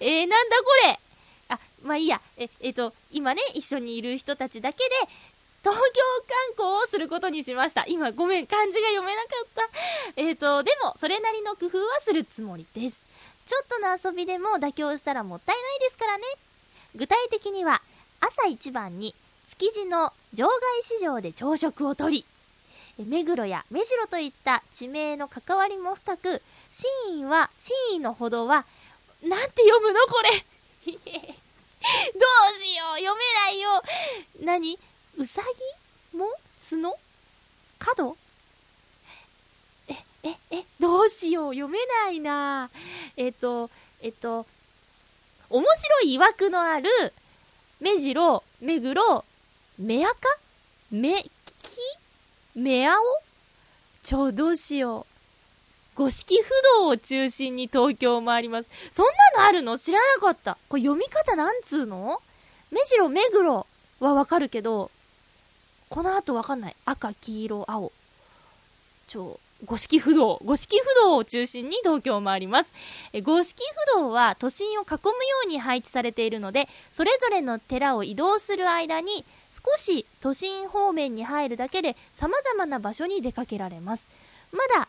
[0.00, 1.00] えー、なんだこれ
[1.48, 2.20] あ、まあいいや。
[2.36, 4.90] え、えっ、と、今ね、一緒にいる人たちだけで、
[5.62, 6.02] 東京
[6.56, 7.84] 観光をすることにしました。
[7.86, 9.68] 今、ごめん、漢字が読めなかった。
[10.16, 13.04] えっ、と、でも、それなりの工夫はするつもりです。
[13.46, 16.24] ちょっとの遊びでも妥協したらもったいないですからね。
[16.94, 17.80] 具体的には、
[18.20, 19.14] 朝一番に、
[19.48, 22.24] 築地の場外市場で朝食をとり、
[22.98, 28.66] 目黒や目白といった地名の関わりも深く、真意は、真意のほどは、
[29.22, 30.30] なんて読むのこれ
[30.92, 32.98] どうしよう。
[32.98, 33.82] 読めないよ。
[34.42, 34.78] 何？
[35.16, 35.42] うさ
[36.12, 36.26] ぎも？
[36.60, 36.96] 角？
[37.78, 38.16] 角？
[39.88, 41.54] え、え、え、どうしよう。
[41.54, 42.70] 読めないな。
[43.16, 43.70] えっと、
[44.02, 44.46] えっと、
[45.50, 46.90] 面白い曰くのある、
[47.80, 49.24] 目白、目黒、
[49.78, 50.14] 目赤？
[50.90, 51.30] 目利き？
[52.54, 53.02] 目青？
[54.02, 55.07] ちょ、どうしよう。
[55.98, 58.70] 五色不動を中心に東京を回ります。
[58.92, 59.76] そんなのあるの？
[59.76, 60.56] 知らなかった。
[60.68, 62.22] これ読み方なんつうの？
[62.70, 63.66] 目白、目黒
[63.98, 64.92] はわかるけど、
[65.90, 66.76] この後わかんない。
[66.84, 67.92] 赤、黄色、青。
[69.08, 70.40] ちょ、五色不動。
[70.44, 72.72] 五色不動を中心に東京を回ります。
[73.12, 73.60] え五色
[73.94, 75.10] 不動は都心を囲むよ
[75.46, 84.08] うに配置されているので、それぞれの寺を移動する間に、少し都心方面に入るだけで様々な場所に出かけられます。
[84.52, 84.86] まだ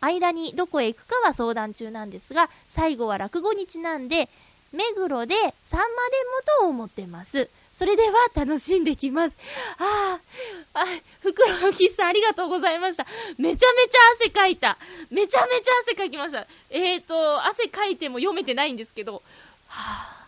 [0.00, 4.28] 間にどこへ行くかは相談中なんですが、最後は落語にちなんで、
[4.72, 5.90] 目黒でさんまで
[6.60, 7.48] もと思ってます。
[7.76, 9.36] それでは楽しんできます。
[9.78, 10.18] あ
[10.72, 10.84] あ、あ、
[11.20, 13.06] 袋のキスさんありがとうございました。
[13.36, 14.78] めちゃめちゃ汗かいた。
[15.10, 16.46] めちゃめちゃ汗かきました。
[16.70, 19.22] えーと、汗かいても読めてないんですけど、
[19.68, 20.26] はあ、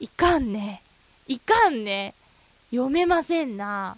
[0.00, 0.82] いかんね。
[1.26, 2.14] いかんね。
[2.70, 3.96] 読めませんな。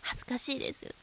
[0.00, 0.94] 恥ずかしいです。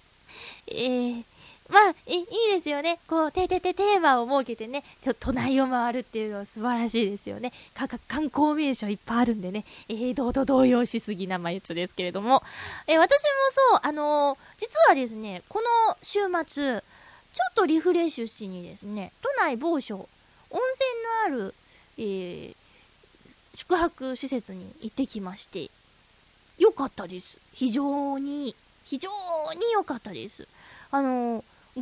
[0.68, 1.24] えー、
[1.70, 3.00] まあ、いいですよね。
[3.08, 7.52] こう、てててテーマを設けてね、ちょ都内を回るっていうのは素晴らしいですよね。
[7.74, 12.44] かか観光名所いっぱいあるんでね、えー、どうと動揺しすぎなまゆっちょですけれども、
[12.88, 13.28] えー私も
[13.72, 16.82] そう、あのー実はですね、この週末、
[17.34, 20.08] ちょっとリフレッシュしにですね、都内某所、
[20.52, 20.60] 温
[21.28, 21.56] 泉のある、
[21.98, 22.56] えー
[23.56, 25.72] 宿泊施設に行ってきまして、
[26.58, 27.38] よかったです。
[27.54, 29.10] 非常に、非常
[29.54, 30.48] に良かったです。
[30.92, 31.44] あのー、
[31.78, 31.82] 5000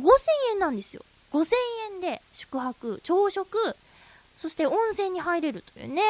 [0.52, 1.04] 円なんですよ。
[1.32, 1.48] 5000
[1.94, 3.76] 円で宿泊、朝食、
[4.36, 6.02] そして温泉に入れるというね、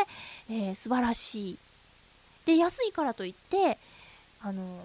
[0.50, 1.58] えー、素晴らしい。
[2.46, 3.78] で、安いからといって、
[4.42, 4.84] あの、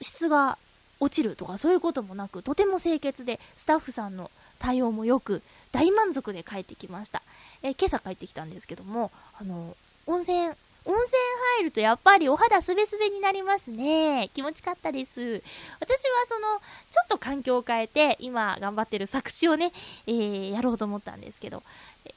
[0.00, 0.58] 質が
[0.98, 5.42] 落ちるとかそういうこともなく、とても清潔で、スタッフさんの対応もよく、
[5.72, 7.22] 大満足で帰ってきました。
[7.62, 11.12] えー、今朝帰ってきたんですけども、あの、温泉、温泉
[11.58, 14.30] 入るとやっぱりお肌すべすべになりますね。
[14.34, 15.42] 気持ちかったです。
[15.80, 16.58] 私はその、
[16.90, 19.72] ちょっと環境を変えて、今頑張ってる作詞をね、
[20.06, 21.62] えー、やろうと思ったんですけど、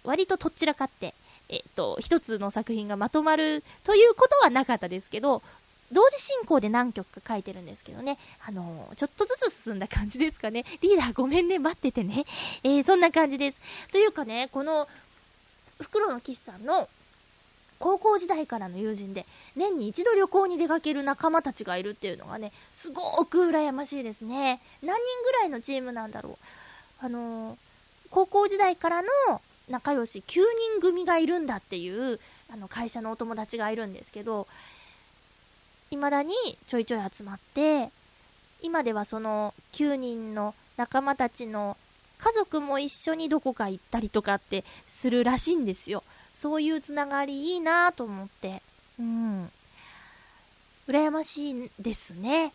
[0.04, 1.13] 割ととっちらかって、
[1.49, 5.43] えっ、と、一つの作品がまとまるということはなかったですけど、
[5.91, 10.65] 同時進行で何曲か書いてるんですけどね、あのー、ちょっとずつ進んだ感じですかね。
[10.82, 12.25] リーダーごめんね、待っててね。
[12.63, 13.60] えー、そんな感じです。
[13.91, 14.88] というかね、この、
[15.80, 16.88] 袋の岸さんの
[17.80, 24.60] 高校時代からの友人で、年に一度旅行に出かける仲間たちがいるっていうのがね、すごく羨ましいですね。
[24.82, 27.06] 何人ぐらいのチームなんだろう。
[27.06, 27.58] あのー、
[28.10, 29.08] 高校時代からの
[29.70, 30.42] 仲良し9
[30.76, 32.20] 人組がいるんだっていう、
[32.52, 34.48] あの、会社のお友達がいるんですけど、
[35.90, 36.34] 未だに
[36.68, 37.92] ちょいちょい集まって、
[38.62, 41.78] 今ではその9人の仲間たちの
[42.18, 46.04] 家族も一緒にどこか行ったりとかってするらしいんですよ。
[46.46, 48.62] そういうつながりいいなと思って。
[49.00, 49.50] うん。
[50.88, 52.54] 羨ましいですね。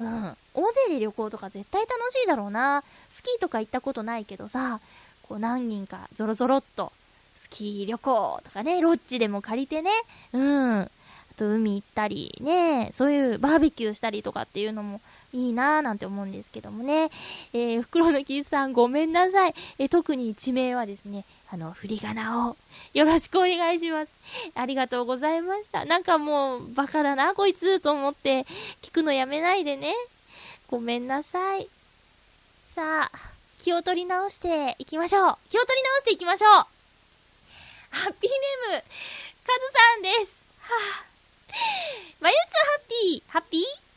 [0.00, 0.36] うん。
[0.54, 2.82] 大勢で旅行とか絶対楽しいだろうな。
[3.10, 4.80] スキーとか行ったことないけどさ、
[5.28, 6.92] こう何人かゾロゾロっと、
[7.34, 9.90] スキー旅行とかね、ロッジでも借りてね、
[10.32, 10.80] うん。
[10.80, 10.88] あ
[11.36, 15.02] と海行ったりね、そういうバーベキューしたりとかっていうのも
[15.34, 17.10] いいなぁなんて思うんですけどもね。
[17.52, 19.54] えー、袋のキスさんごめんなさい。
[19.78, 22.56] えー、特に地名はですね、あの、振り仮名を
[22.94, 24.12] よろしくお願いします。
[24.54, 25.84] ありがとうございました。
[25.84, 28.46] なんかもう、バカだな、こいつ、と思って、
[28.82, 29.92] 聞くのやめないでね。
[30.68, 31.68] ごめんなさい。
[32.72, 33.18] さあ、
[33.60, 35.38] 気を取り直していきましょう。
[35.50, 36.50] 気を取り直していきましょう。
[36.50, 36.66] ハ
[38.10, 38.30] ッピー
[38.70, 38.84] ネーム、
[39.44, 40.44] カズさんです。
[40.60, 41.10] はぁ、あ。
[42.20, 43.89] まゆちょハッピー、ハッピー？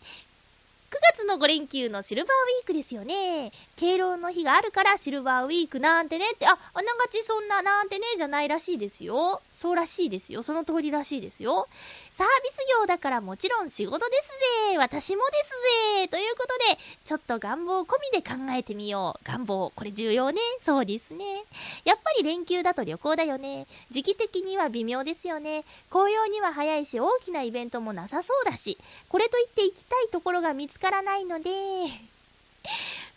[0.94, 3.52] 9月の5連休のシルバーウィークですよね。
[3.78, 9.42] 敬老の日があるからシルバーウィークなんてねって、あ、あながちそんななんてねじゃないらしいですよ。
[9.56, 10.44] そうらしいですよ。
[10.44, 11.68] その通りらしいですよ。
[12.16, 14.28] サービス業だからもちろん仕事です
[14.70, 15.50] ぜ私もです
[16.02, 19.28] ぜということで、ちょっと願望込みで考えてみよう。
[19.28, 20.40] 願望、これ重要ね。
[20.64, 21.44] そうですね。
[21.86, 23.66] やっぱり連休だと旅行だよね。
[23.90, 25.64] 時期的には微妙ですよね。
[25.90, 28.78] 紅葉には早いし、大きなイベントもなさそうだし、
[29.10, 31.50] これといって行きたいところが見つからないので、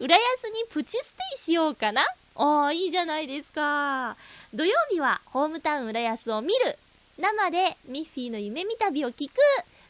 [0.00, 2.02] 浦安にプチステイしようかな
[2.36, 4.16] ああ、いいじゃないですか。
[4.54, 6.78] 土曜日はホームタウン浦安を見る。
[7.18, 9.32] 生でミッフィーの夢見旅を聞く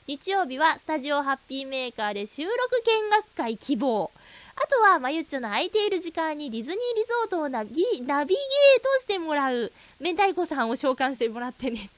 [0.06, 2.52] 日曜日はスタジオハッピーメーカーで収録
[3.02, 4.12] 見学会希望。
[4.54, 7.74] あとは、まゆっちょの空いている時間にディズニーリゾートをナビ
[8.06, 9.72] ナビゲートしてもらう。
[9.98, 11.90] 明太子さんを召喚してもらってね。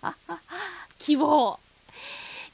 [0.98, 1.58] 希望。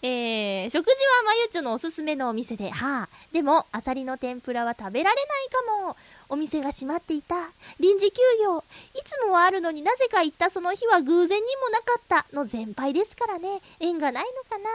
[0.02, 5.96] えー、食事はまゆっちょのおすすめのお店で、はあ、でも、アサリの天ぷらは食べられないかも。
[6.28, 7.36] お店が閉まっていた。
[7.78, 8.58] 臨時休業。
[8.58, 8.62] い
[9.04, 13.60] つもはあるのになぜか行ったその日は偶然にもなかったの全敗ですからね。
[13.80, 14.70] 縁がないのかな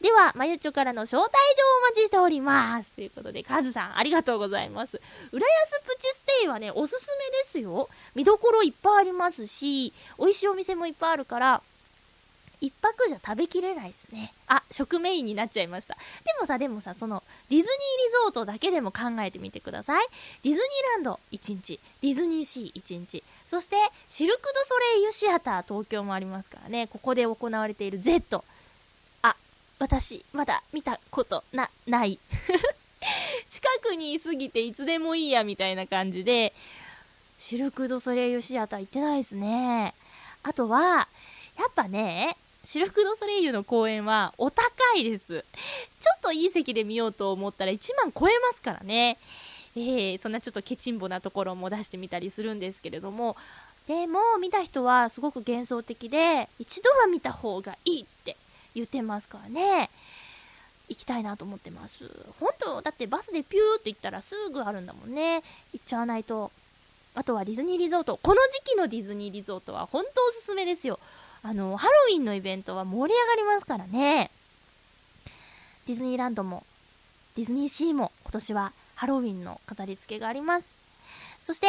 [0.00, 2.90] では、まゆちょからの招待状をお待ちしております。
[2.92, 5.00] ということで、カズさん、ありがとうございます。
[5.32, 7.88] 浦安プチステイはね、おすすめですよ。
[8.14, 11.62] 見どころいっぱいありますし、美味しいお店もいっぱいあるから、
[12.60, 14.32] 一泊じゃ食べきれないですね。
[14.46, 15.94] あ、食メインになっちゃいました。
[15.94, 16.00] で
[16.40, 20.06] もさ、でもさ、その、ディズニーリゾートだけでも考えてみてください。
[20.42, 20.62] ディズニー
[20.94, 23.76] ランド1日、ディズニーシー1日、そして、
[24.08, 28.42] シルク・ド・ソレイユ・シアター東京もありますからね、ここで行われている Z。
[29.22, 29.36] あ、
[29.78, 32.18] 私、まだ見たことな、ない。
[33.48, 36.54] 近くにいすぎていつでもいいや、みたいな感じで、
[37.38, 39.94] シルク・ド・ソレイユ・シアター行ってないですね。
[40.42, 41.08] あとは、
[41.58, 42.36] やっぱね、
[42.66, 44.64] シルク・ド・ソレイユの公演はお高
[44.96, 45.44] いです。
[46.00, 49.18] ちょっといい席で見ようと思ったら1万超えますからね。
[49.76, 53.36] えー、そんなちょっとケチンボなところも出してみたりするんですけれども、
[53.86, 58.36] でも見た人はすごく幻想的で、一度は見た方がいいって
[58.74, 59.88] 言ってますからね。
[60.88, 62.10] 行きたいなと思ってます。
[62.40, 65.44] 本当だってバスでピューって行ったらすぐあるんだもんね。
[65.72, 66.50] 行っちゃわないと。
[67.14, 68.18] あとはディズニーリゾート。
[68.20, 70.98] この時期のディズニーリゾートは本当おすすめですよ。
[71.48, 74.32] あの、ハロウィンのイベントは盛り上がりますからね。
[75.86, 76.64] ディズニーランドも、
[77.36, 80.72] ディズニーシーも今年はハロウィンの飾り付けがあります。
[81.40, 81.68] そして、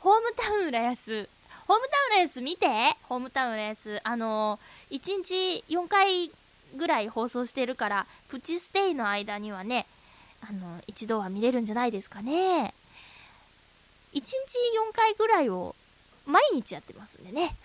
[0.00, 1.26] ホームタウン浦安。
[1.66, 2.66] ホームタウン浦安見て
[3.04, 4.00] ホームタウン浦安。
[4.04, 6.30] あの、1日4回
[6.76, 9.86] ぐらい放送してるから、プチステイの間にはね、
[10.42, 12.74] あのー、一度は見れるんじゃないですかね。
[14.12, 14.34] 1日4
[14.94, 15.74] 回ぐらいを
[16.26, 17.56] 毎日やってますんでね。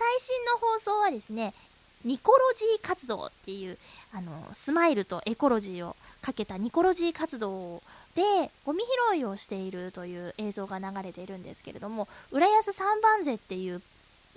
[0.00, 1.52] 最新の放送はですね、
[2.06, 3.76] ニコロジー活動っていう、
[4.14, 7.82] あの、スマイルとエコロジーをかけたニコロジー活動
[8.14, 8.80] で、ゴミ
[9.12, 13.82] 拾いをしているという映像が流れているんですけれども、浦安三番瀬っていう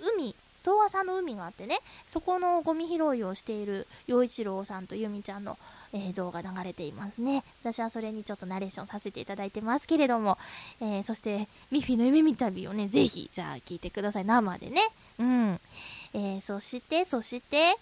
[0.00, 1.78] 海、東和さんの海があってね、
[2.10, 5.56] そこのゴミ拾いをしている陽一郎さんと由美ちゃんの
[5.94, 7.44] 映像が流れていますね。
[7.62, 10.36] 私はそれにちょっとナレーションさせていただいてますけれども、
[10.80, 14.24] え、そしてミッフィの夢見旅をね、ぜひ、じゃあ聞いてください。
[14.24, 14.80] 生でね。
[15.18, 15.60] うん。
[16.12, 17.76] え、そして、そして、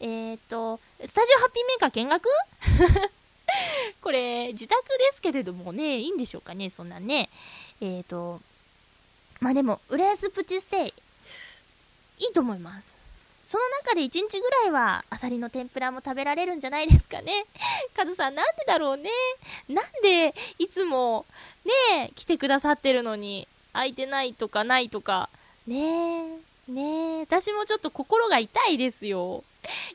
[0.00, 2.28] えっ、と、スタジオハッピーメーカー見学？
[4.00, 7.28] これ、自宅ですけれどもね、いいんでしょうかね、そんなね。
[7.80, 8.40] えっ、と、
[9.40, 10.94] まあでも、浦安プチステイ、
[12.18, 12.97] いいと思います。
[13.42, 17.46] その中で1日ぐらいは、アサリの天ぷらも食べられるんじゃないですかね。
[17.96, 19.10] カズさん、なんでだろうね。
[19.68, 21.24] なんで、いつも、
[21.64, 25.28] ね来てくださってるのに、空いてないとかないとか、
[25.66, 29.44] ねえ、ねえ、私もちょっと心が痛いですよ。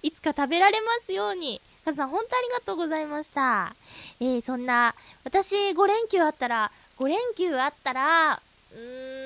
[0.01, 1.61] いつか食べられますように。
[1.85, 3.75] カズさん、本当ありがとうございました。
[4.19, 8.41] えー、そんな、私5連休あったら、5連休あったら、
[8.71, 9.22] うーん、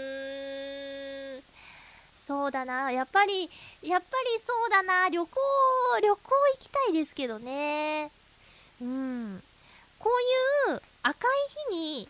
[2.28, 3.50] そうだな、やっぱり、
[3.82, 5.32] やっぱりそうだな、旅行、
[6.02, 8.12] 旅行行きたいですけどね。
[8.82, 9.42] うん。
[9.98, 10.10] こ
[10.68, 11.32] ういう赤い
[11.72, 12.10] 日に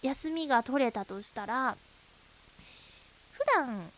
[0.00, 1.76] 休みが取れたとしたら、
[3.32, 3.92] 普段、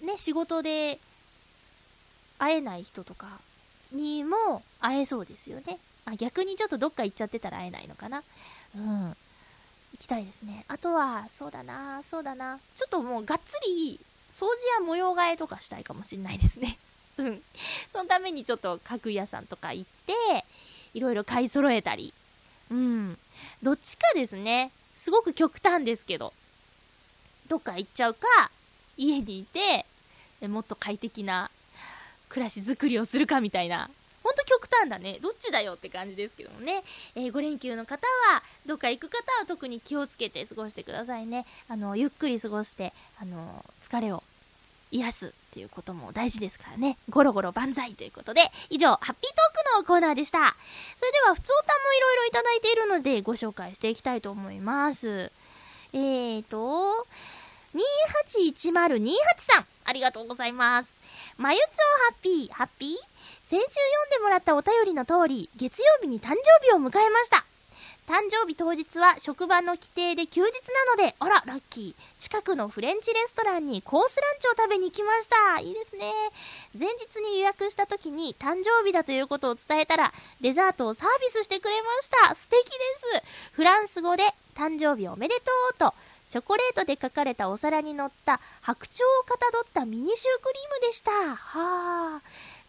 [0.00, 0.98] ね、仕事で
[2.40, 3.38] 会えない人とか
[3.92, 5.78] にも会えそうですよね。
[6.04, 8.24] あ、逆にちょっとどっか行っちゃってたら会えないのかな。
[8.76, 9.08] うん。
[9.10, 9.16] 行
[10.00, 10.64] きたいですね。
[10.66, 12.58] あとは、そうだな、そうだな。
[12.74, 14.00] ちょっともうがっつり、
[14.32, 16.78] 掃除や模様替えとかしたいかもしんないですね。
[17.18, 17.42] うん。
[17.92, 20.46] そのためにちょっと家具屋さんとか行って、
[20.94, 22.14] いろいろ買い揃えたり。
[22.70, 23.18] うん。
[23.62, 24.72] どっちかですね。
[24.96, 26.32] すごく極端ですけど。
[27.48, 28.50] どっか行っちゃうか、
[28.96, 29.84] 家にいて、
[30.40, 31.50] もっと快適な
[32.30, 33.90] 暮らしづくりをするかみたいな。
[34.32, 35.18] ほんと極端だね。
[35.20, 36.82] どっちだよって感じですけどもね。
[37.14, 41.44] えー、5連休の方は、どっか行く方は特に気をつけて過ごしてくださいね。
[41.68, 44.22] あの、ゆっくり過ごして、あの、疲れを
[44.90, 46.96] 癒すっていうことも大事ですからね。
[47.10, 50.38] ゴロゴロ万歳ということで、以上、ハッピートークのコーナーでした。
[50.96, 55.30] それでは、普通歌もいろいろいただいているので、ご紹介していきたいと思います。
[55.92, 57.06] えーと、
[57.74, 61.01] 281028さん、ありがとうございます。
[61.38, 62.96] まゆちょハッピー、ハッピー？
[63.48, 63.64] 先週読
[64.06, 67.44] んでもらったお便りの通り、月曜日に誕生日を迎えました。
[68.06, 70.52] 誕生日当日は職場の規定で休日
[70.98, 72.02] なので、あら、ラッキー。
[72.18, 75.60] 近くのフレンチレストランにコースランチを食べに行きました。
[75.60, 76.12] いいですね。
[76.78, 82.34] 前日に予約した時に誕生日だということを伝えたら、デザートをサービスしてくれました。
[82.34, 82.70] 素敵で
[83.20, 83.22] す。
[83.52, 84.24] フランス語で、
[84.54, 85.94] 誕生日おめでとうと、
[86.32, 91.10] チョコレートで書かれたお皿に乗った白鳥をかたどったミニシュークリームでした。
[91.36, 92.20] はあ。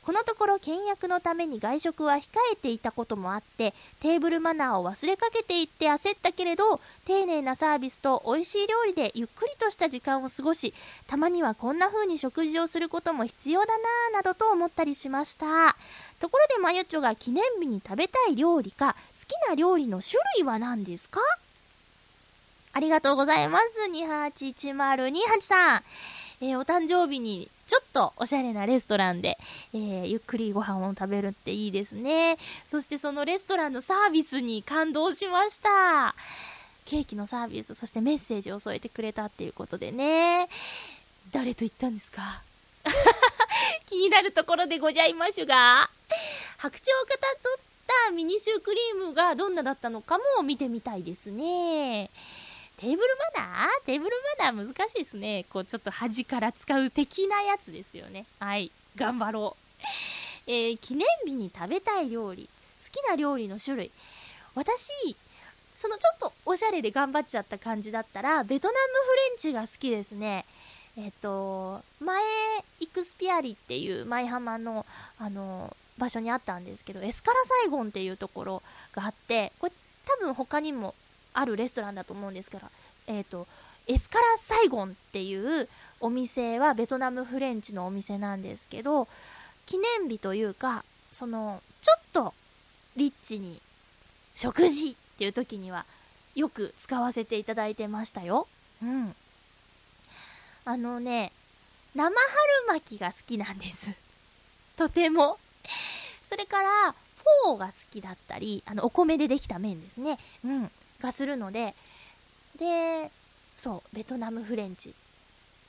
[0.05, 10.73] このところ倹約のために外食は控えていたこともあって、テーブルマナーを忘れかけていって焦ったけれど、丁寧なサービスと美味しい料理でゆっくりとした時間を過ごし、
[11.07, 15.77] たまにはこんな風に食事をすることも必要だなぁなどと思ったりしました。
[16.19, 21.21] ところでまゆちょが記念日に食べたい料理か、好きな料理の種類は何ですか？
[22.73, 23.65] ありがとうございます。
[23.91, 25.83] 281028さん。
[26.41, 29.37] えー、お誕生日にちょっとおしゃれなレストランで、
[29.73, 32.37] えー、ゆっくりご飯を食べるっていいですね。
[32.65, 36.15] そしてそのレストランのサービスに感動しました。
[36.85, 40.49] ケーキのサービス、そしてメッセージを添えてくれたっていうことでね。
[41.31, 42.41] 誰と行ったんですか？
[43.87, 45.89] 気になるところでございますが、
[46.57, 47.57] 白鳥をかたどっ
[48.07, 52.09] たミニシュークリームがどんなだったのかも見てみたいですね。
[52.83, 53.01] テーブル
[53.33, 53.85] マナー？
[53.85, 55.45] テーブルマナー難しいですね。
[55.53, 58.25] こう、ちょっと端から使う的なやつですよね。
[58.41, 58.71] はい。
[58.97, 59.55] 頑張ろ
[60.47, 60.51] う。
[60.51, 62.49] えー、記念日に食べたい料理。
[62.85, 63.91] 好きな料理の種類。
[64.53, 65.15] 私、
[65.73, 70.43] そのちょっとおしゃれで頑張っちゃった感じだったら、ベトナムフレンチが好きですね。
[70.97, 72.21] えっ、と、前、
[72.81, 74.85] イクスピアリっていう舞浜の、
[75.19, 79.71] あの、場所にあったんですけど、エスカラサイゴンっていうところがあって、これ
[80.05, 80.93] 多分他にも
[81.33, 82.69] あるレストランだと思うんですから、
[83.07, 83.47] えっ、ー、と、
[83.87, 85.67] エスカラサイゴンっていう
[85.99, 89.07] お店はベトナムフレンチのお店なんですけど、
[89.65, 92.33] 記念日というか、その、ちょっと
[92.95, 93.61] リッチに
[94.35, 95.85] 食事っていう時には
[96.35, 98.47] よく使わせていただいてましたよ。
[98.81, 99.15] うん。
[100.65, 101.31] あのね、
[101.93, 102.15] 生春
[102.67, 103.91] 巻きが好きなんです。
[104.77, 105.37] とても。
[106.29, 106.95] それから、
[107.43, 110.17] フォーが好きだったり、あの、お米でできた麺ですね。
[110.43, 110.71] うん。
[111.03, 111.75] がするので、
[112.57, 113.11] で、
[113.57, 114.93] そう、ベトナムフレンチ。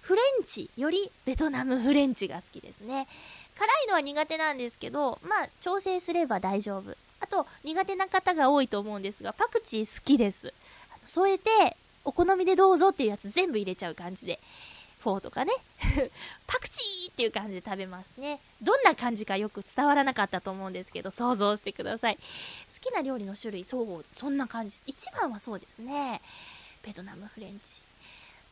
[0.00, 3.06] フレンチよりベトナムフレンチが好きですね。
[3.58, 6.94] 辛いのは苦手なんですけど、まあ、調整すれば大丈夫。
[7.20, 10.52] あと、苦手な方が多いと思うんですが、パクチー好きです。
[11.06, 14.38] 添えて、お好みでどうぞっていうやつ全部入れちゃう感じで。
[15.04, 15.52] フォーとかね。
[16.48, 18.40] パクチーっていう感じで食べますね。
[18.62, 22.16] どんな感じかよく伝わらなかったと思うんですけど、想像してください。
[22.16, 24.84] 好きな料理の種類、そう、そんな感じです。
[24.86, 26.22] 一番はそうですね。
[26.82, 27.82] ベトナムフレンチ。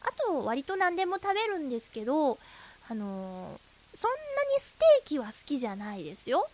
[0.03, 2.39] あと、割と何でも食べるんですけど、
[2.91, 4.17] あのー、そんな
[4.55, 6.47] にステーキは好きじゃないですよ。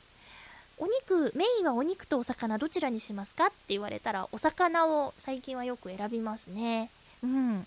[0.77, 6.89] お肉、メインはお肉とお魚どちらにしますかって言われたら、お魚を最近はよく選びますね。
[7.25, 7.67] うん。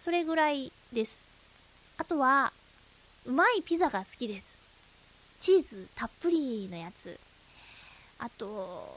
[0.00, 1.29] それぐらいです。
[2.00, 2.50] あとは、
[3.26, 4.56] うまいピザが好きです。
[5.38, 7.20] チーズたっぷりのやつ。
[8.18, 8.88] あと、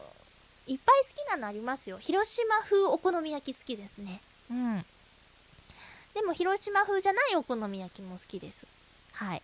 [0.67, 1.97] いっぱい好きなのありますよ。
[1.97, 4.21] 広島風お好み焼き好きですね。
[4.49, 4.85] うん。
[6.13, 8.65] でも広島風じゃないお好み焼きも好きです。
[9.11, 9.41] はい。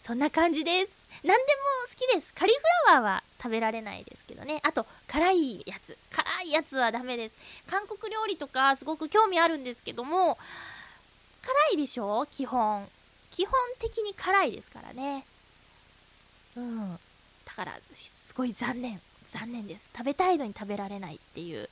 [0.00, 0.92] そんな感じです。
[1.22, 1.38] 何でも
[1.90, 2.32] 好きです。
[2.32, 4.60] カリフラワーは食べられないですけどね。
[4.62, 5.98] あと、辛いやつ。
[6.10, 7.36] 辛いやつはダメです。
[7.66, 10.38] 韓国料理とかすごく興味あるんですけども、
[11.48, 12.26] 辛いでしょ？
[12.26, 12.86] 基本。
[13.30, 15.24] 基本的に辛いですからね。
[16.56, 16.98] うん。
[17.46, 19.00] だから、すごい残念。
[19.30, 19.88] 残念です。
[19.96, 21.70] 食べたいのに食べられないっていう。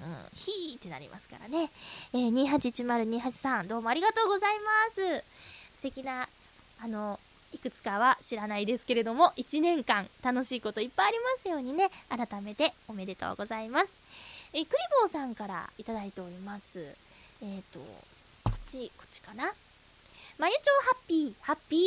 [0.00, 1.70] うん、ひーってなりますからね。
[2.12, 5.24] えー、2810-283、どうもありがとうございます。
[5.76, 6.28] 素敵な、
[6.82, 7.20] あの、
[7.52, 13.92] いくつかは知らないですけれども、1年間楽しいこといっぱいありますようにね、改めておめでとうございます。
[14.52, 16.80] えー、クリボーさんからいただいております。
[17.42, 17.80] えっ、ー、と、
[18.70, 19.52] ち、こっちかな。
[20.38, 21.80] まゆちょうハッピー、ハッピー。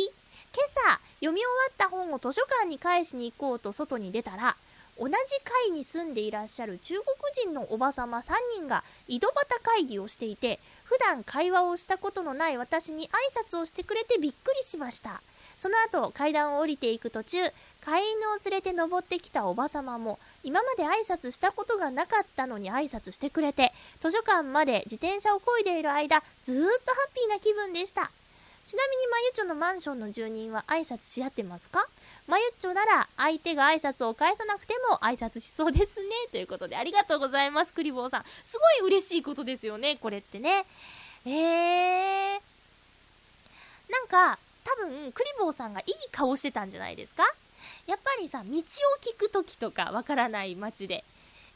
[0.54, 4.56] 今朝、読み終わった本を図書館に返しに行こうと外に出たら、
[4.98, 15.22] 同じ階に住んでいらっしゃる中国人のおばさま3人が井戸端会議をしていて、普段会話をしたことのない私に挨拶をしてくれてびっくりしました。
[15.64, 17.38] その後、階段を降りていく途中、
[17.80, 28.10] 飼い犬を連れて登ってきたおばさまも、今まで挨拶したことがなかったのに挨拶してくれて、図書館まで自転車を漕いでいる間、ずーっとハッピーな気分でした。
[28.66, 31.88] ちなみにまゆちょのマンションの住人は挨拶し合ってますか？
[32.26, 36.10] まゆっちょなら相手が挨拶を返さなくても挨拶しそうですね。
[36.30, 38.24] ということでありがとうございます、クリボーさん。
[38.44, 40.66] すごい嬉しいことですよね、これってね。
[41.24, 42.40] えー。
[43.90, 47.24] なんか、多分、クリボーさんがいい顔してたんじゃないですか？
[47.86, 48.60] やっぱりさ、道を
[49.00, 51.04] 聞くときとかわからない街で、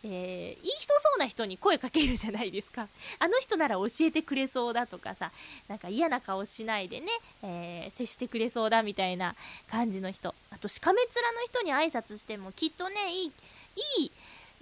[0.05, 2.87] えー、いい人そうな人に声かけるじゃないですか。
[3.19, 5.33] あの人なら教えてくれそうだとかさ、
[5.69, 7.09] なんか嫌な顔しないでね、
[7.43, 9.35] えー、接してくれそうだみたいな
[9.71, 10.35] 感じの人。
[10.51, 13.33] あと、しかめ面の人に挨拶してもきっとね、いい、
[14.03, 14.13] い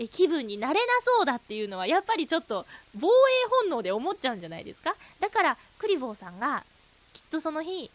[0.04, 4.94] い気分になれなそうだっていうのは、やっぱりちょっと防衛本能で思っちゃうんじゃないですか？
[5.20, 6.64] だから、クリボーさんが、
[7.12, 7.90] きっとその日、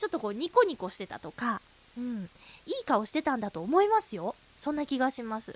[0.00, 1.60] ちょっとこうニコニコしてたとか、
[1.98, 2.30] うん、
[2.64, 4.34] いい顔してたんだと思いますよ。
[4.56, 5.50] そんな気がします。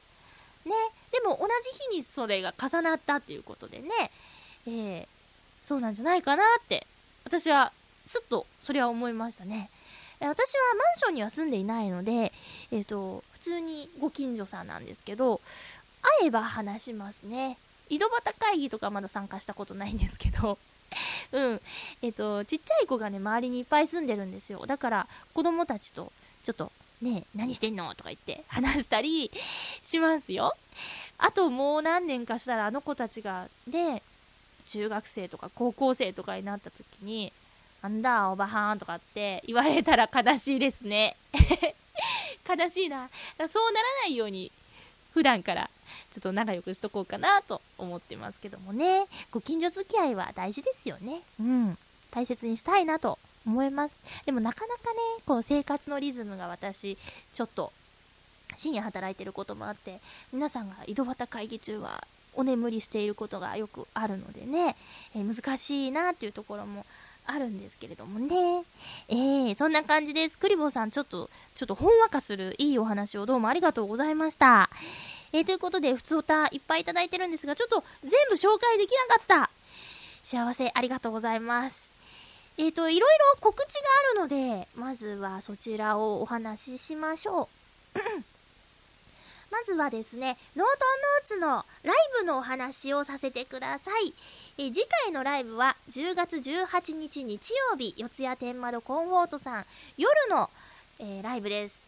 [0.67, 0.73] ね、
[1.13, 3.89] でも同じ日にそれが重なったっていうことでね、
[4.67, 5.07] えー、
[5.67, 6.87] そうなんじゃないかなって、
[7.25, 7.73] 私は
[8.05, 9.71] すっとそれは思いましたね。
[10.21, 12.31] 私はマンションには住んでいないので、
[12.71, 15.41] えっ、ー、と、普通にご近所さんなんですけど、
[16.21, 17.57] 会えば話しますね。
[17.89, 20.59] 井戸端会議とかまだ参加したことないんですけど、
[21.35, 21.61] うん。
[22.01, 24.65] えっ、と、ちっちゃい子がね、周りにいっぱい住んでるんですよ。
[24.67, 26.13] だから、子供たちと、
[26.45, 26.71] ちょっと、
[27.03, 29.31] ね、何してんのとか言って話したり
[29.83, 30.55] しますよ。
[31.19, 34.03] あともう何年かしたらあの子たちが、で、
[34.67, 37.33] 中学生とか高校生とかになった時に、
[37.83, 41.17] なんだ、おばはんとかって言われたら悲しいですね。
[42.49, 43.11] 悲しいな。
[43.49, 44.53] そうならないように、
[45.13, 45.71] 普段から
[46.13, 49.07] ちょっと仲良くしとこうかなと思ってますけどもね。
[49.31, 51.21] ご近所付き合いは大事ですよね。
[51.41, 51.79] うん。
[52.11, 53.95] 大切にしたいなと思います。
[54.25, 56.97] でもなかなかね、こう生活のリズムが私、
[57.33, 57.73] ちょっと
[58.55, 60.01] 深夜働いてることもあって、
[60.33, 64.77] 皆さんが井戸端会議中はお眠りしていることがよくあるのでね、
[65.15, 66.85] えー、難しいなっていうところも
[67.27, 68.65] あるんですけれどもね。
[69.09, 70.39] えー、そんな感じです。
[70.39, 74.71] クリボーさん、ちょっと、ちょっとほんわかするいいお話をどうもありがとうございました。
[75.33, 79.51] えー、ということで、ふつおたいっぱいいただいてるんですが、ちょっと全部紹介できなかった。
[80.23, 81.93] 幸せ、ありがとうございます。
[82.57, 87.49] えっ、ー、と、いろいろ告知があるので、まずはそちらをお話ししましょ
[87.95, 87.95] う。
[89.51, 94.13] まずはですね、ノートンノーツのライブのお話をさせてください。
[94.57, 99.65] え次回のライブは10月18日日曜日、四谷天窓コンフォートさん、
[99.97, 100.49] 夜の、
[101.01, 101.83] えー、ライブです。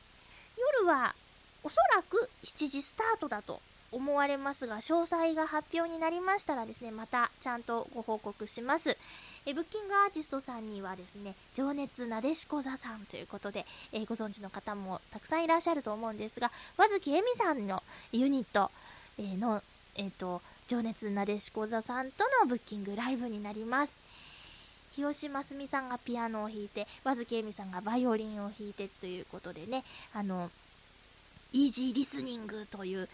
[0.80, 1.14] 夜は
[1.62, 3.60] おそらく7時スタートだと
[3.92, 8.98] 思われますが、詳細が発表になりましたらですね、またちゃんとご報告します。
[9.46, 18.72] えブッキングアーティストさんにはですね、情熱なでしこ座さんということで、え、ご存知の方もたくさんいらっしゃると思うんですが、和月恵美さんのユニット、
[19.18, 19.62] え、の、
[19.94, 23.96] えっ、ー、と、情熱なでしこ座さんとのブッキングライブになります。
[24.96, 30.50] 日吉真澄さんがピアノを弾いて、和月恵美さんがバイオリンを弾いてということでね、あの、
[31.52, 33.08] イージーリスニングという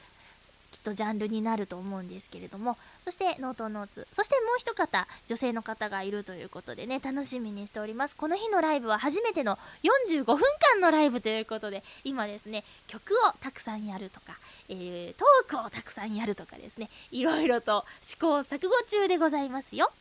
[0.73, 8.17] きっとジャンルになると思うんですけれども、そしてノートノーツ、そしてもう一方、女性の方がいるということでね、楽しみにしております。
[8.17, 10.39] この日のライブは初めての45分
[10.75, 19.93] 間のライブということで、今ですね、曲をたくさんやるとか、えー、トークをたくさんやるとかですね、いろいろと試行錯誤中でございますよ。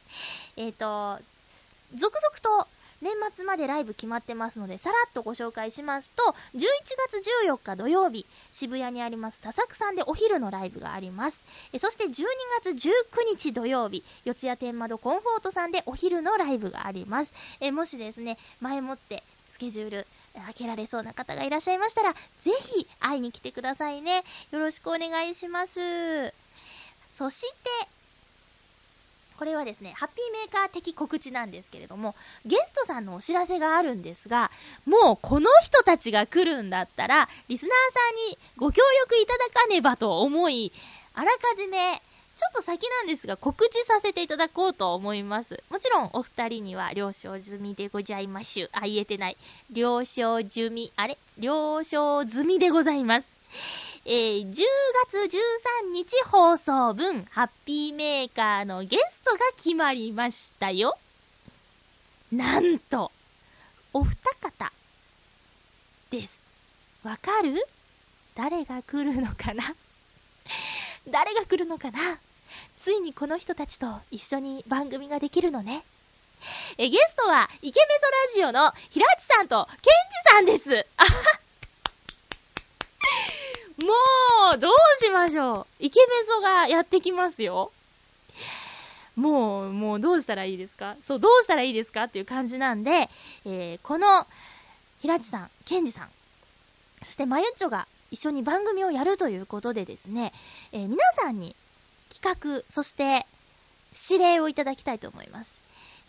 [0.56, 1.22] えっ、ー、と、
[1.94, 2.68] 続々と
[3.02, 6.24] 年末までライブ決まってますので、さらっとご紹介しますと、
[6.56, 6.66] 11
[7.10, 11.42] 月14日土曜日、渋谷にあります多作さんでお昼のライブがあります。
[11.74, 12.24] えそして12
[12.64, 12.94] 月19
[13.30, 17.34] 日土曜日、四谷天窓コンフォートさんでお昼のライブがあります。
[17.60, 20.08] えもしですね、前もってスケジュール
[20.46, 24.24] 開けられそうな方がいらっしゃいましたら、ぜひ会いに来てくださいね。
[24.52, 26.34] よろしくお願いします。
[27.14, 28.01] そして、
[29.42, 32.14] これはですね、ハッピーメーカー的告知なんですけれども、
[32.46, 34.52] ゲストさんのお知らせがあるんですが、
[34.86, 40.72] もうこの人たちが来るんだったら、リスナーさんにご協力いただかねばと思い、
[41.16, 45.64] あらかじめ、ちょっと先なんですが、告知させていただこうと思います。
[45.72, 48.70] もちろん、お二人には了承済みでございましゅ。
[48.74, 49.38] あ、言えてない。
[49.72, 51.18] 了承済み、あれ？
[51.40, 53.28] 了承済みでございます。
[54.04, 54.56] えー、10
[55.06, 60.98] 月13日放送分、ハッピーメーカーのゲストが決まりましたよ。
[62.32, 63.12] なんと、
[63.94, 64.72] お二方
[66.10, 66.42] です。
[67.04, 67.64] わかる？
[68.34, 69.76] 誰が来るのかな？
[71.08, 72.18] 誰が来るのかな？
[72.80, 75.84] ついにこの人たちと一緒に番組ができるのね。
[76.80, 80.88] え、ゲストは、イケメソラジオの平地さんとケンジさんです。
[80.98, 81.41] あは
[83.84, 85.86] もう、どうしましょう。
[85.86, 87.72] イケメソがやってきますよ。
[89.16, 90.96] もう、もうどうしたらいいですか？
[91.04, 93.10] そう、どうしたらいいですかっていう感じなんで、
[93.46, 94.26] えー、この、
[95.02, 96.10] 平地さん、ケンジさん、
[97.04, 100.32] そしてまゆっちょが一緒に番組をやるということでですね、
[100.72, 101.56] えー、皆さんに
[102.14, 103.26] 企画、そして
[104.10, 105.50] 指令をいただきたいと思います。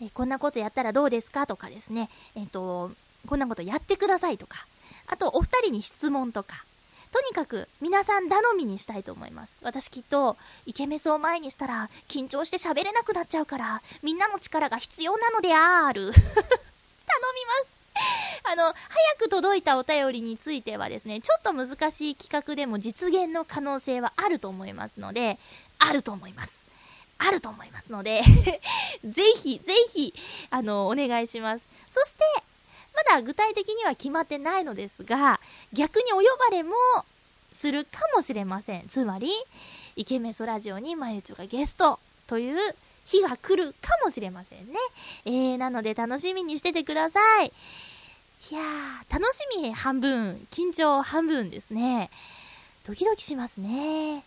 [0.03, 2.93] えー、こんなことやったらどうですかとかですね、えっ、と、
[3.27, 4.67] こんなことやってくださいとか、
[5.07, 6.65] あとお二人に質問とか、
[7.13, 9.57] とにかく皆さん頼みにしたいと思います。
[9.63, 16.11] 私きっと、イケメスを前にしたら緊張して喋れなくなっちゃうから、みんなの力が必要なのである。
[16.13, 16.49] 頼みま
[17.65, 17.83] す。
[18.45, 18.75] あの、早
[19.19, 25.39] く届いたお便りについてはですね、ちょっと難しい企画でも実現の可能性はあると思いますので、
[25.79, 26.63] あると思います。
[27.19, 28.23] あると思いますので
[29.05, 30.15] ぜひ、ぜひ、
[30.51, 31.65] あの、お願いします。
[31.91, 32.25] そして、
[32.95, 35.41] まだ具体的には決まってないのですが、
[35.73, 36.75] 逆にお呼ばれも
[37.53, 38.89] するかもしれません。
[38.89, 39.31] つまり、
[39.97, 42.75] イケメソラジオにまゆちょがゲストという
[43.05, 44.75] 日が来るかもしれませんね。
[45.25, 47.53] えー、なので楽しみにしててください。
[48.51, 52.11] いやー、楽しみ半分、緊張半分ですね。
[52.85, 54.25] ドキドキしますね。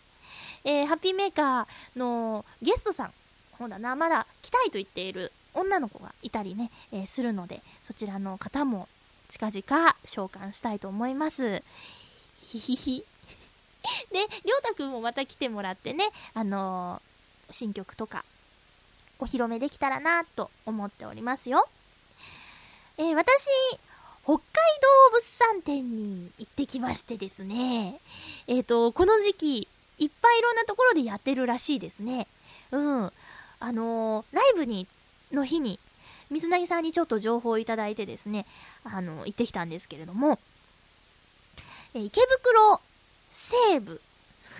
[0.64, 3.12] えー、ハッピーメーカーのゲストさん、
[3.52, 8.88] ほうだな、まだ来たいと言っている女の子がいたりね、えー、するので、そちらの方も
[9.28, 11.62] 近々召喚したいと思います。
[12.38, 13.04] ひひひ。
[14.12, 18.24] で、りょうたくんもまた来てもらってね、あのー、新曲とか、
[19.18, 21.68] お披露目できたらなと思っておりますよ。
[22.98, 23.46] えー、私、
[24.24, 28.00] 北海道物産展に行ってきましてですね、
[28.46, 32.26] えっ、ー、と、この時期、いっぱいいろんなところでやってるらしいですね。
[32.70, 33.12] うん。
[33.60, 34.86] あのー、ライブに
[35.32, 35.78] の日に、
[36.30, 38.46] 水なぎさんにちょっと情報をいただいてですね、
[38.84, 40.38] あの、行ってきたんですけれども、
[41.94, 42.80] え池袋
[43.30, 44.00] 西部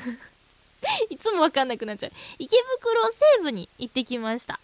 [1.10, 2.12] いつもわかんなくなっちゃう。
[2.38, 4.60] 池袋西部に行ってきました。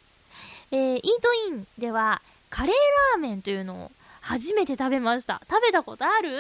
[0.71, 2.75] えー、イートインでは、カレー
[3.15, 5.41] ラーメンというのを初めて食べました。
[5.51, 6.39] 食べたことある？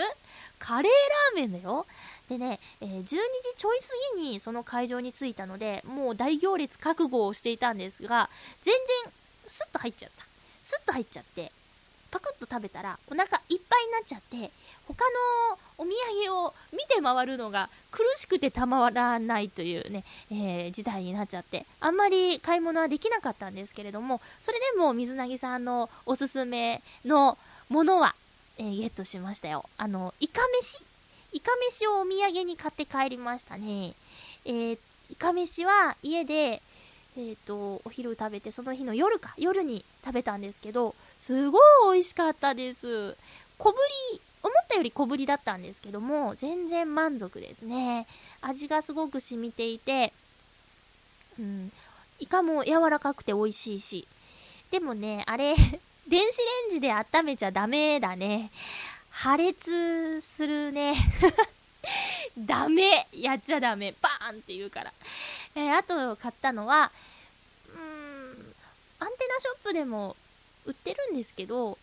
[0.59, 1.87] カレーラーメンだよ。
[2.29, 3.17] でね、えー、12時
[3.57, 3.87] ちょい過
[4.17, 8.31] ぎにその会場に着いたので、もう大行列覚悟をしていたんですが、
[8.63, 9.13] 全然
[9.53, 10.25] スッと入っちゃった。
[10.63, 11.53] スッと入っちゃって、
[12.11, 14.51] パクッと食べたらお腹いっぱいになっちゃって、
[14.89, 15.05] 他
[15.51, 15.91] のお土
[16.27, 27.37] 産を見て回るのが苦しくてたまらないというね、えー、時代になっちゃって、あんまり買い物はできなかったんですけれども、それでも水なぎさんのおすすめの
[27.69, 28.15] ものは、
[28.57, 29.69] えー、ゲットしましたよ。
[29.77, 30.83] あの、イカ飯
[31.33, 33.95] イカ飯をお土産に買って帰りましたね。
[34.45, 34.79] えー、
[35.11, 36.63] いかめしは家で、
[37.17, 43.17] えーと、お昼食べてその日の夜か夜に食べたんですけどすごい美味しかったです。
[43.59, 43.77] 小ぶ
[44.13, 48.07] り思ったより小ぶりだったんですけども全然満足ですね。
[48.41, 50.13] 味がすごく染みていて
[51.39, 51.73] うん
[52.19, 54.09] イカも柔らかくて美味しいし。
[54.71, 55.55] でもねあれ
[56.09, 58.51] 電子レンジで温めちゃダメだね。
[59.11, 60.95] 破裂するね。
[62.39, 64.93] ダメやっちゃダメバーンって言うから。
[65.55, 66.91] えー、あと買ったのは、
[67.69, 68.55] うーん、
[69.01, 70.17] アンテナショップでも
[70.65, 71.79] 売ってるんですけど、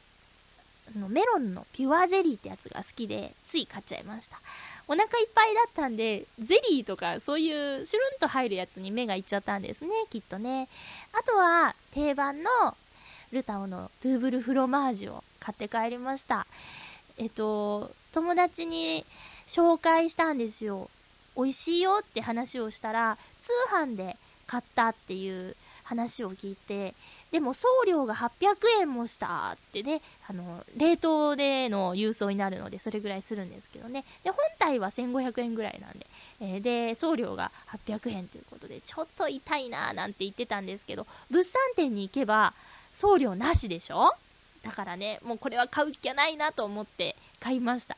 [0.96, 4.40] あのメロンのピュアゼリーってやつが好きで、つい買っちゃいました。
[4.88, 10.68] お腹いっぱいだったんで、ゼリーとかそういうシュルンと入るやつに目がいっちゃったんですね、きっとね。
[11.14, 12.50] あとは、定番の
[13.32, 16.48] ルタオのドゥーブルフロマージュを買って帰りました。
[17.18, 19.06] えっと、友達に
[19.50, 20.90] 紹介したんですよ。
[21.36, 24.16] 美味しいよって話をしたら、通販で
[24.48, 26.94] 買ったっていう話を聞いて、
[27.32, 34.06] でも送料が800円もしたってね、あの、冷凍での郵送になるので、それぐらいするんですけどね。
[34.24, 36.06] で、本体は1500円ぐらいなんで、
[36.42, 37.52] えー、で、送料が
[37.88, 42.54] 800円ということで、ちょっと痛いなーなんて言ってたんですけど、物産展に行けば、
[42.94, 44.12] 送料なしでしょ？
[44.64, 47.96] だからね、もうこれは買う気はないなと思って買いました。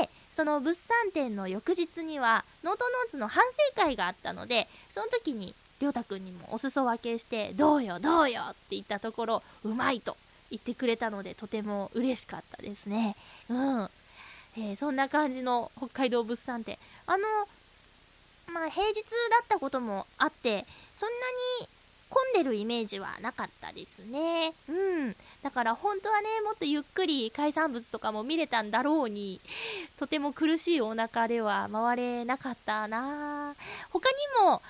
[0.00, 10.16] で、その物産展の翌日には、ノートノーツの反省会があったので、その時に、りょうたくんにもお裾分けして、どうよ、どうよって言ったところ、うまいと
[10.50, 13.16] 言ってくれたので、とても嬉しかったですね。
[13.48, 13.90] うん。
[14.56, 16.78] えー、そんな感じの北海道物産展。
[17.06, 17.26] あの、
[18.52, 19.00] まあ、平日だ
[19.42, 21.16] ったこともあって、そんな
[21.62, 21.68] に
[22.12, 24.52] 混んでるイメージはなかったですね。
[24.68, 25.16] うん。
[25.42, 29.40] だから本当はね、もっとゆっくり海産物とかも見れたんだろうに、
[29.96, 33.56] とても苦しいお腹では回れなかったな
[33.90, 34.60] 他にも、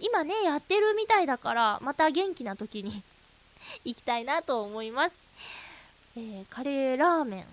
[0.00, 3.02] 今ね、やってるみたいだから、また元気な時に
[3.84, 5.16] 行きたいなと思います。
[6.16, 7.46] えー、カレーラーメン。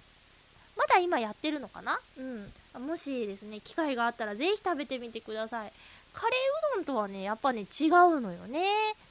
[0.78, 2.00] まだ今やってるのかな？
[2.18, 2.54] うん。
[2.88, 5.74] もしですね、機会があったらぜひ食べてみてください。
[6.16, 6.40] カレー
[6.74, 8.64] うどんとはね、やっぱね、違うのよね。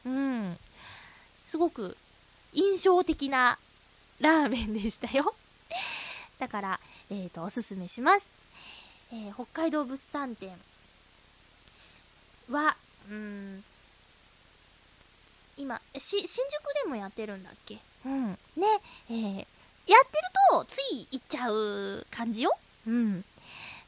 [0.07, 0.59] うん。
[1.46, 1.96] すごく
[2.55, 3.59] 印象的な
[4.20, 5.34] ラーメンでしたよ。
[6.40, 6.80] だから、
[7.11, 8.24] えっ、ー、と、おすすめします。
[9.12, 10.59] えー、北海道物産展
[12.50, 12.76] は、
[13.11, 13.64] うん、
[15.57, 17.78] 今、し、新宿でもやってるんだっけ？
[18.07, 18.30] うん。
[18.30, 18.38] ね、
[19.11, 19.46] えー、やっ
[19.86, 20.02] てる
[20.50, 23.24] と、つい行っちゃう感じようん。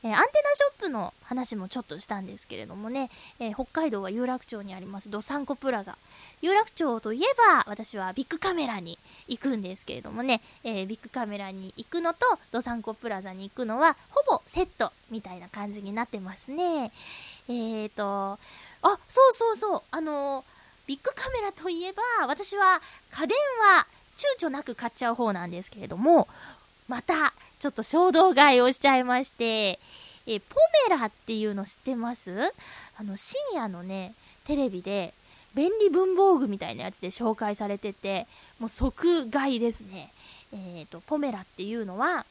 [0.07, 5.97] えー、アンテナショップの話もちょっとしたんですけれどもね、えー、北海道は有楽町にありますドサンコプラザ。
[6.43, 7.27] 有楽町といえ
[7.57, 12.21] ば、私はビッグカメラに行くんですけれどもね、えー、ビッグカメラに行くのと、
[12.53, 16.93] ドサンコプラザに行くのは、ほぼセットみたいな感じになってますね。
[17.49, 18.39] えーと、
[18.83, 20.45] あ、そうそうそう、あの
[20.87, 22.81] ビッグカメラといえば、私は
[23.11, 23.37] 家電
[23.75, 23.87] は
[24.39, 26.29] 躊躇なく買っちゃう方なんですけれども、
[26.89, 29.79] また、ちょっと衝動買いをしちゃいまして、
[30.27, 30.57] え、ポ
[30.89, 32.53] メラっていうの知ってます？
[32.99, 35.15] あの、深夜のね、テレビで、
[35.55, 38.27] 便利文房具みたいなやつで紹介されてて、
[38.59, 40.13] もう即買いですね。
[40.53, 42.27] えっ、ー、と、ポメラっていうのは、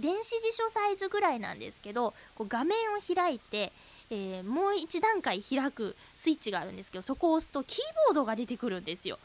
[0.00, 3.72] 電子辞書サイズぐらいなんですけど、こう画面を開いて、
[4.10, 7.78] えー、もう一段階開くスイッチがあるんですけど、そこを押すとキー
[8.08, 9.18] ボードが出てくるんですよ。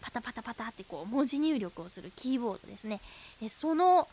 [0.00, 3.00] パタパタパタってこう文字入力をするキーボードですね。
[3.42, 4.08] えその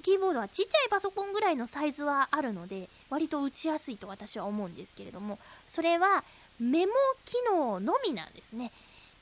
[0.00, 6.24] キーボードはちっちゃいパソコンぐらいのサイズはあるので、割と打ちやすいと私は思うんですけれども、それは
[6.58, 6.92] メモ
[7.24, 8.72] 機能のみなんですね。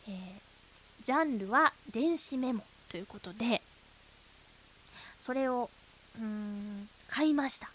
[0.08, 3.62] えー、ジャンルは電子メモということで、
[5.18, 5.70] それを、
[6.18, 7.70] うーん、買いました。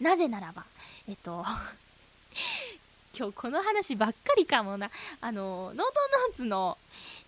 [0.00, 0.64] なぜならば、
[1.08, 1.44] えっと
[3.16, 4.90] 今日この話ばっかりかもな。
[5.20, 6.76] あの、ノートノーツの、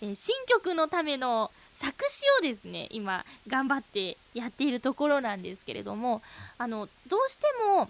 [0.03, 6.23] えー、新曲のための作詞をですね、今、頑張ってやっているところなんですけれども、
[6.59, 7.89] あの、どうしても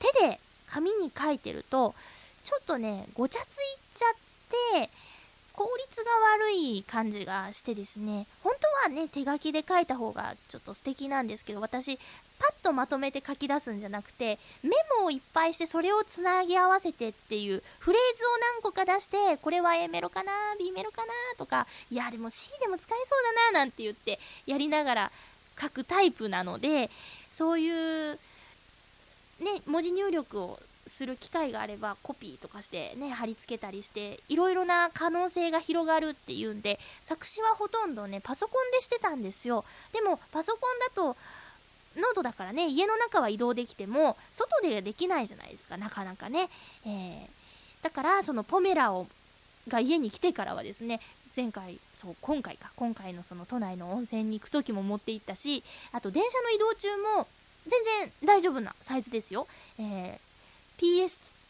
[0.00, 1.94] 手で紙に書いてると、
[2.42, 3.58] ちょっとね、ごちゃつい
[3.94, 4.90] ちゃって、
[5.52, 11.98] 効率が悪い感じがしてですね、本当はね、手書きで書いた方がちょっと素敵なんですけど、私、
[12.38, 14.70] パッとまとめて書き出すんじゃなくて、メ
[15.00, 23.22] モをいっぱいしてそれをつなぎ合わせてっていうフレーズを何個か出して、これは A メロかな ?B メロかなとか、いや、でも C でも使えそう
[23.52, 25.12] だななんて言ってやりながら
[25.60, 26.90] 書くタイプなので、
[27.30, 28.18] そういう、ね、
[29.66, 30.58] 文字入力を
[30.88, 41.16] する機会があればコピーとかしてね貼り付けたりしていろいろな可能性が広がるっていうんで作詞はほとんどねパソコンでしてたんですよでもパソコンだと
[41.98, 46.48] ノートだからね、家の中は移動できても、外でできないじゃないですか、なかなかね。
[46.84, 47.26] えー、
[47.82, 49.06] だから、そのポメラを、
[49.68, 51.00] が家に来てからはですね、
[51.36, 57.28] 前回、そう、今回か、今回のその都内の温泉に行く時も持って行ったし、あと電車の移動中も、
[57.66, 59.46] 全然大丈夫なサイズですよ。
[59.78, 60.18] えー、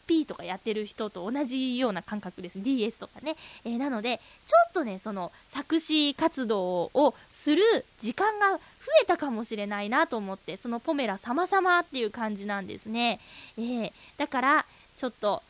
[0.09, 2.61] PSP とかやってる人と同じような感覚です。
[2.61, 3.35] DS とかね。
[3.63, 7.63] えー、なので、ちょっとね、その作詞活動をする
[7.99, 8.59] 時間が増
[9.03, 13.19] えたかもしれないなと思って、そのポメラ様々っていう感じなんですね。
[13.57, 14.65] えー、だから、
[14.97, 15.43] ちょっと、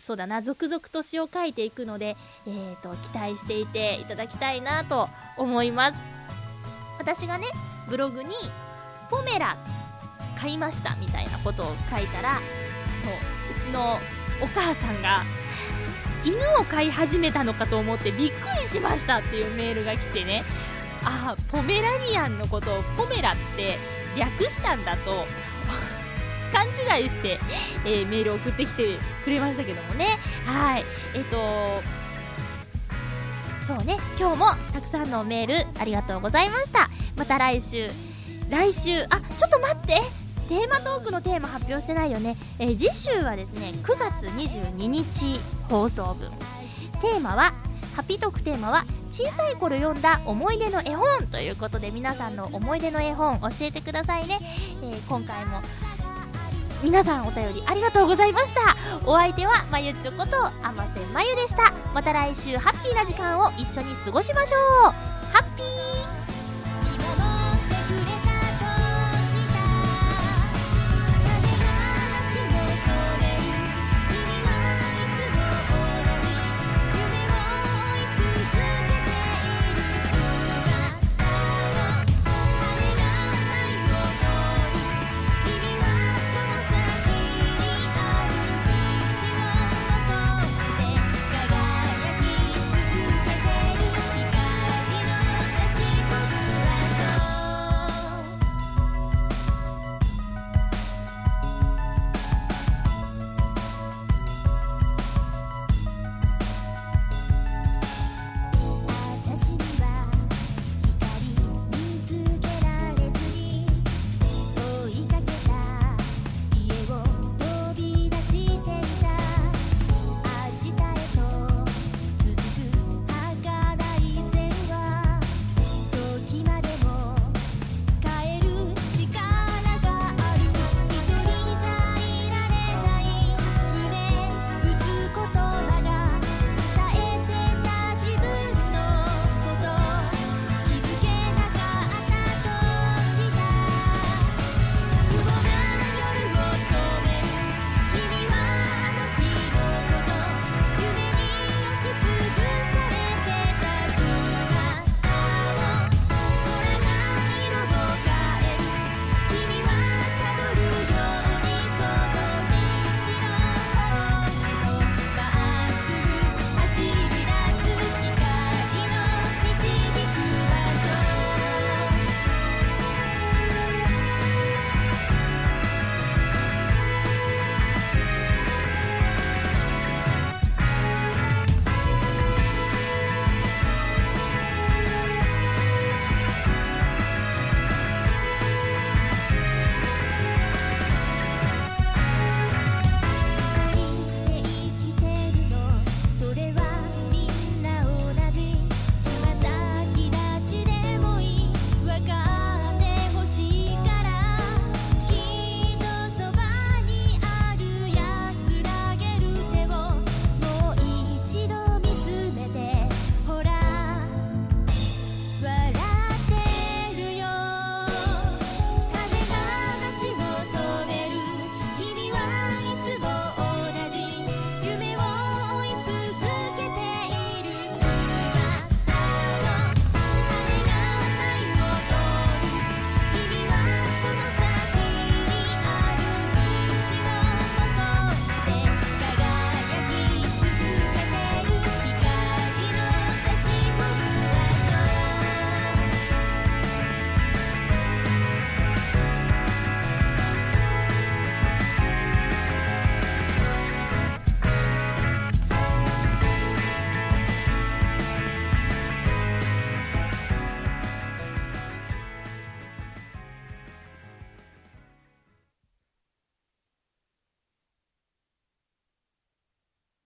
[0.00, 5.98] そうだな、続々と詩を書いていくので、えーと、期待していていただきたいなと思います。
[6.98, 7.46] 私がね、
[7.88, 8.34] ブログに、
[9.10, 9.56] ポメラ
[10.40, 13.98] 買いましたみたいなことを書いたら、もううちの
[14.40, 15.22] お母さんが、
[16.24, 20.42] 犬を飼い始めたのかと思ってびっくりしましたっていうメールが来てね、
[21.04, 23.76] あ、ポメラニアンのことをポメラって
[24.18, 25.26] 略したんだと
[26.52, 26.66] 勘
[26.98, 27.38] 違いして、
[27.84, 30.18] えー、メール送ってきてくれましたけどもね。
[30.46, 30.84] はい。
[31.14, 31.82] えっ、ー、と、
[33.60, 36.88] そうね、今日もたくさんのメールありがとうございました。
[37.16, 37.90] また来週、
[38.48, 42.36] 来週、あ、ちょっと待ってテーマトークのテーマ発表してないよね。
[42.58, 46.30] えー、次週はですね、9月22日放送分。
[47.00, 47.52] テーマは、
[47.96, 54.38] ハピトークテーマは、小さい頃読んだ思い出の絵本ということで、皆さんの思い出の絵本教えてくださいね。
[54.82, 55.62] えー、今回も
[56.84, 58.76] 皆さんお便りありがとうございました
[59.06, 64.92] お相手はまゆちょことあませまゆでしたまた来週ハッピーな時間を一緒に過ごしましょう
[65.32, 65.83] ハッピー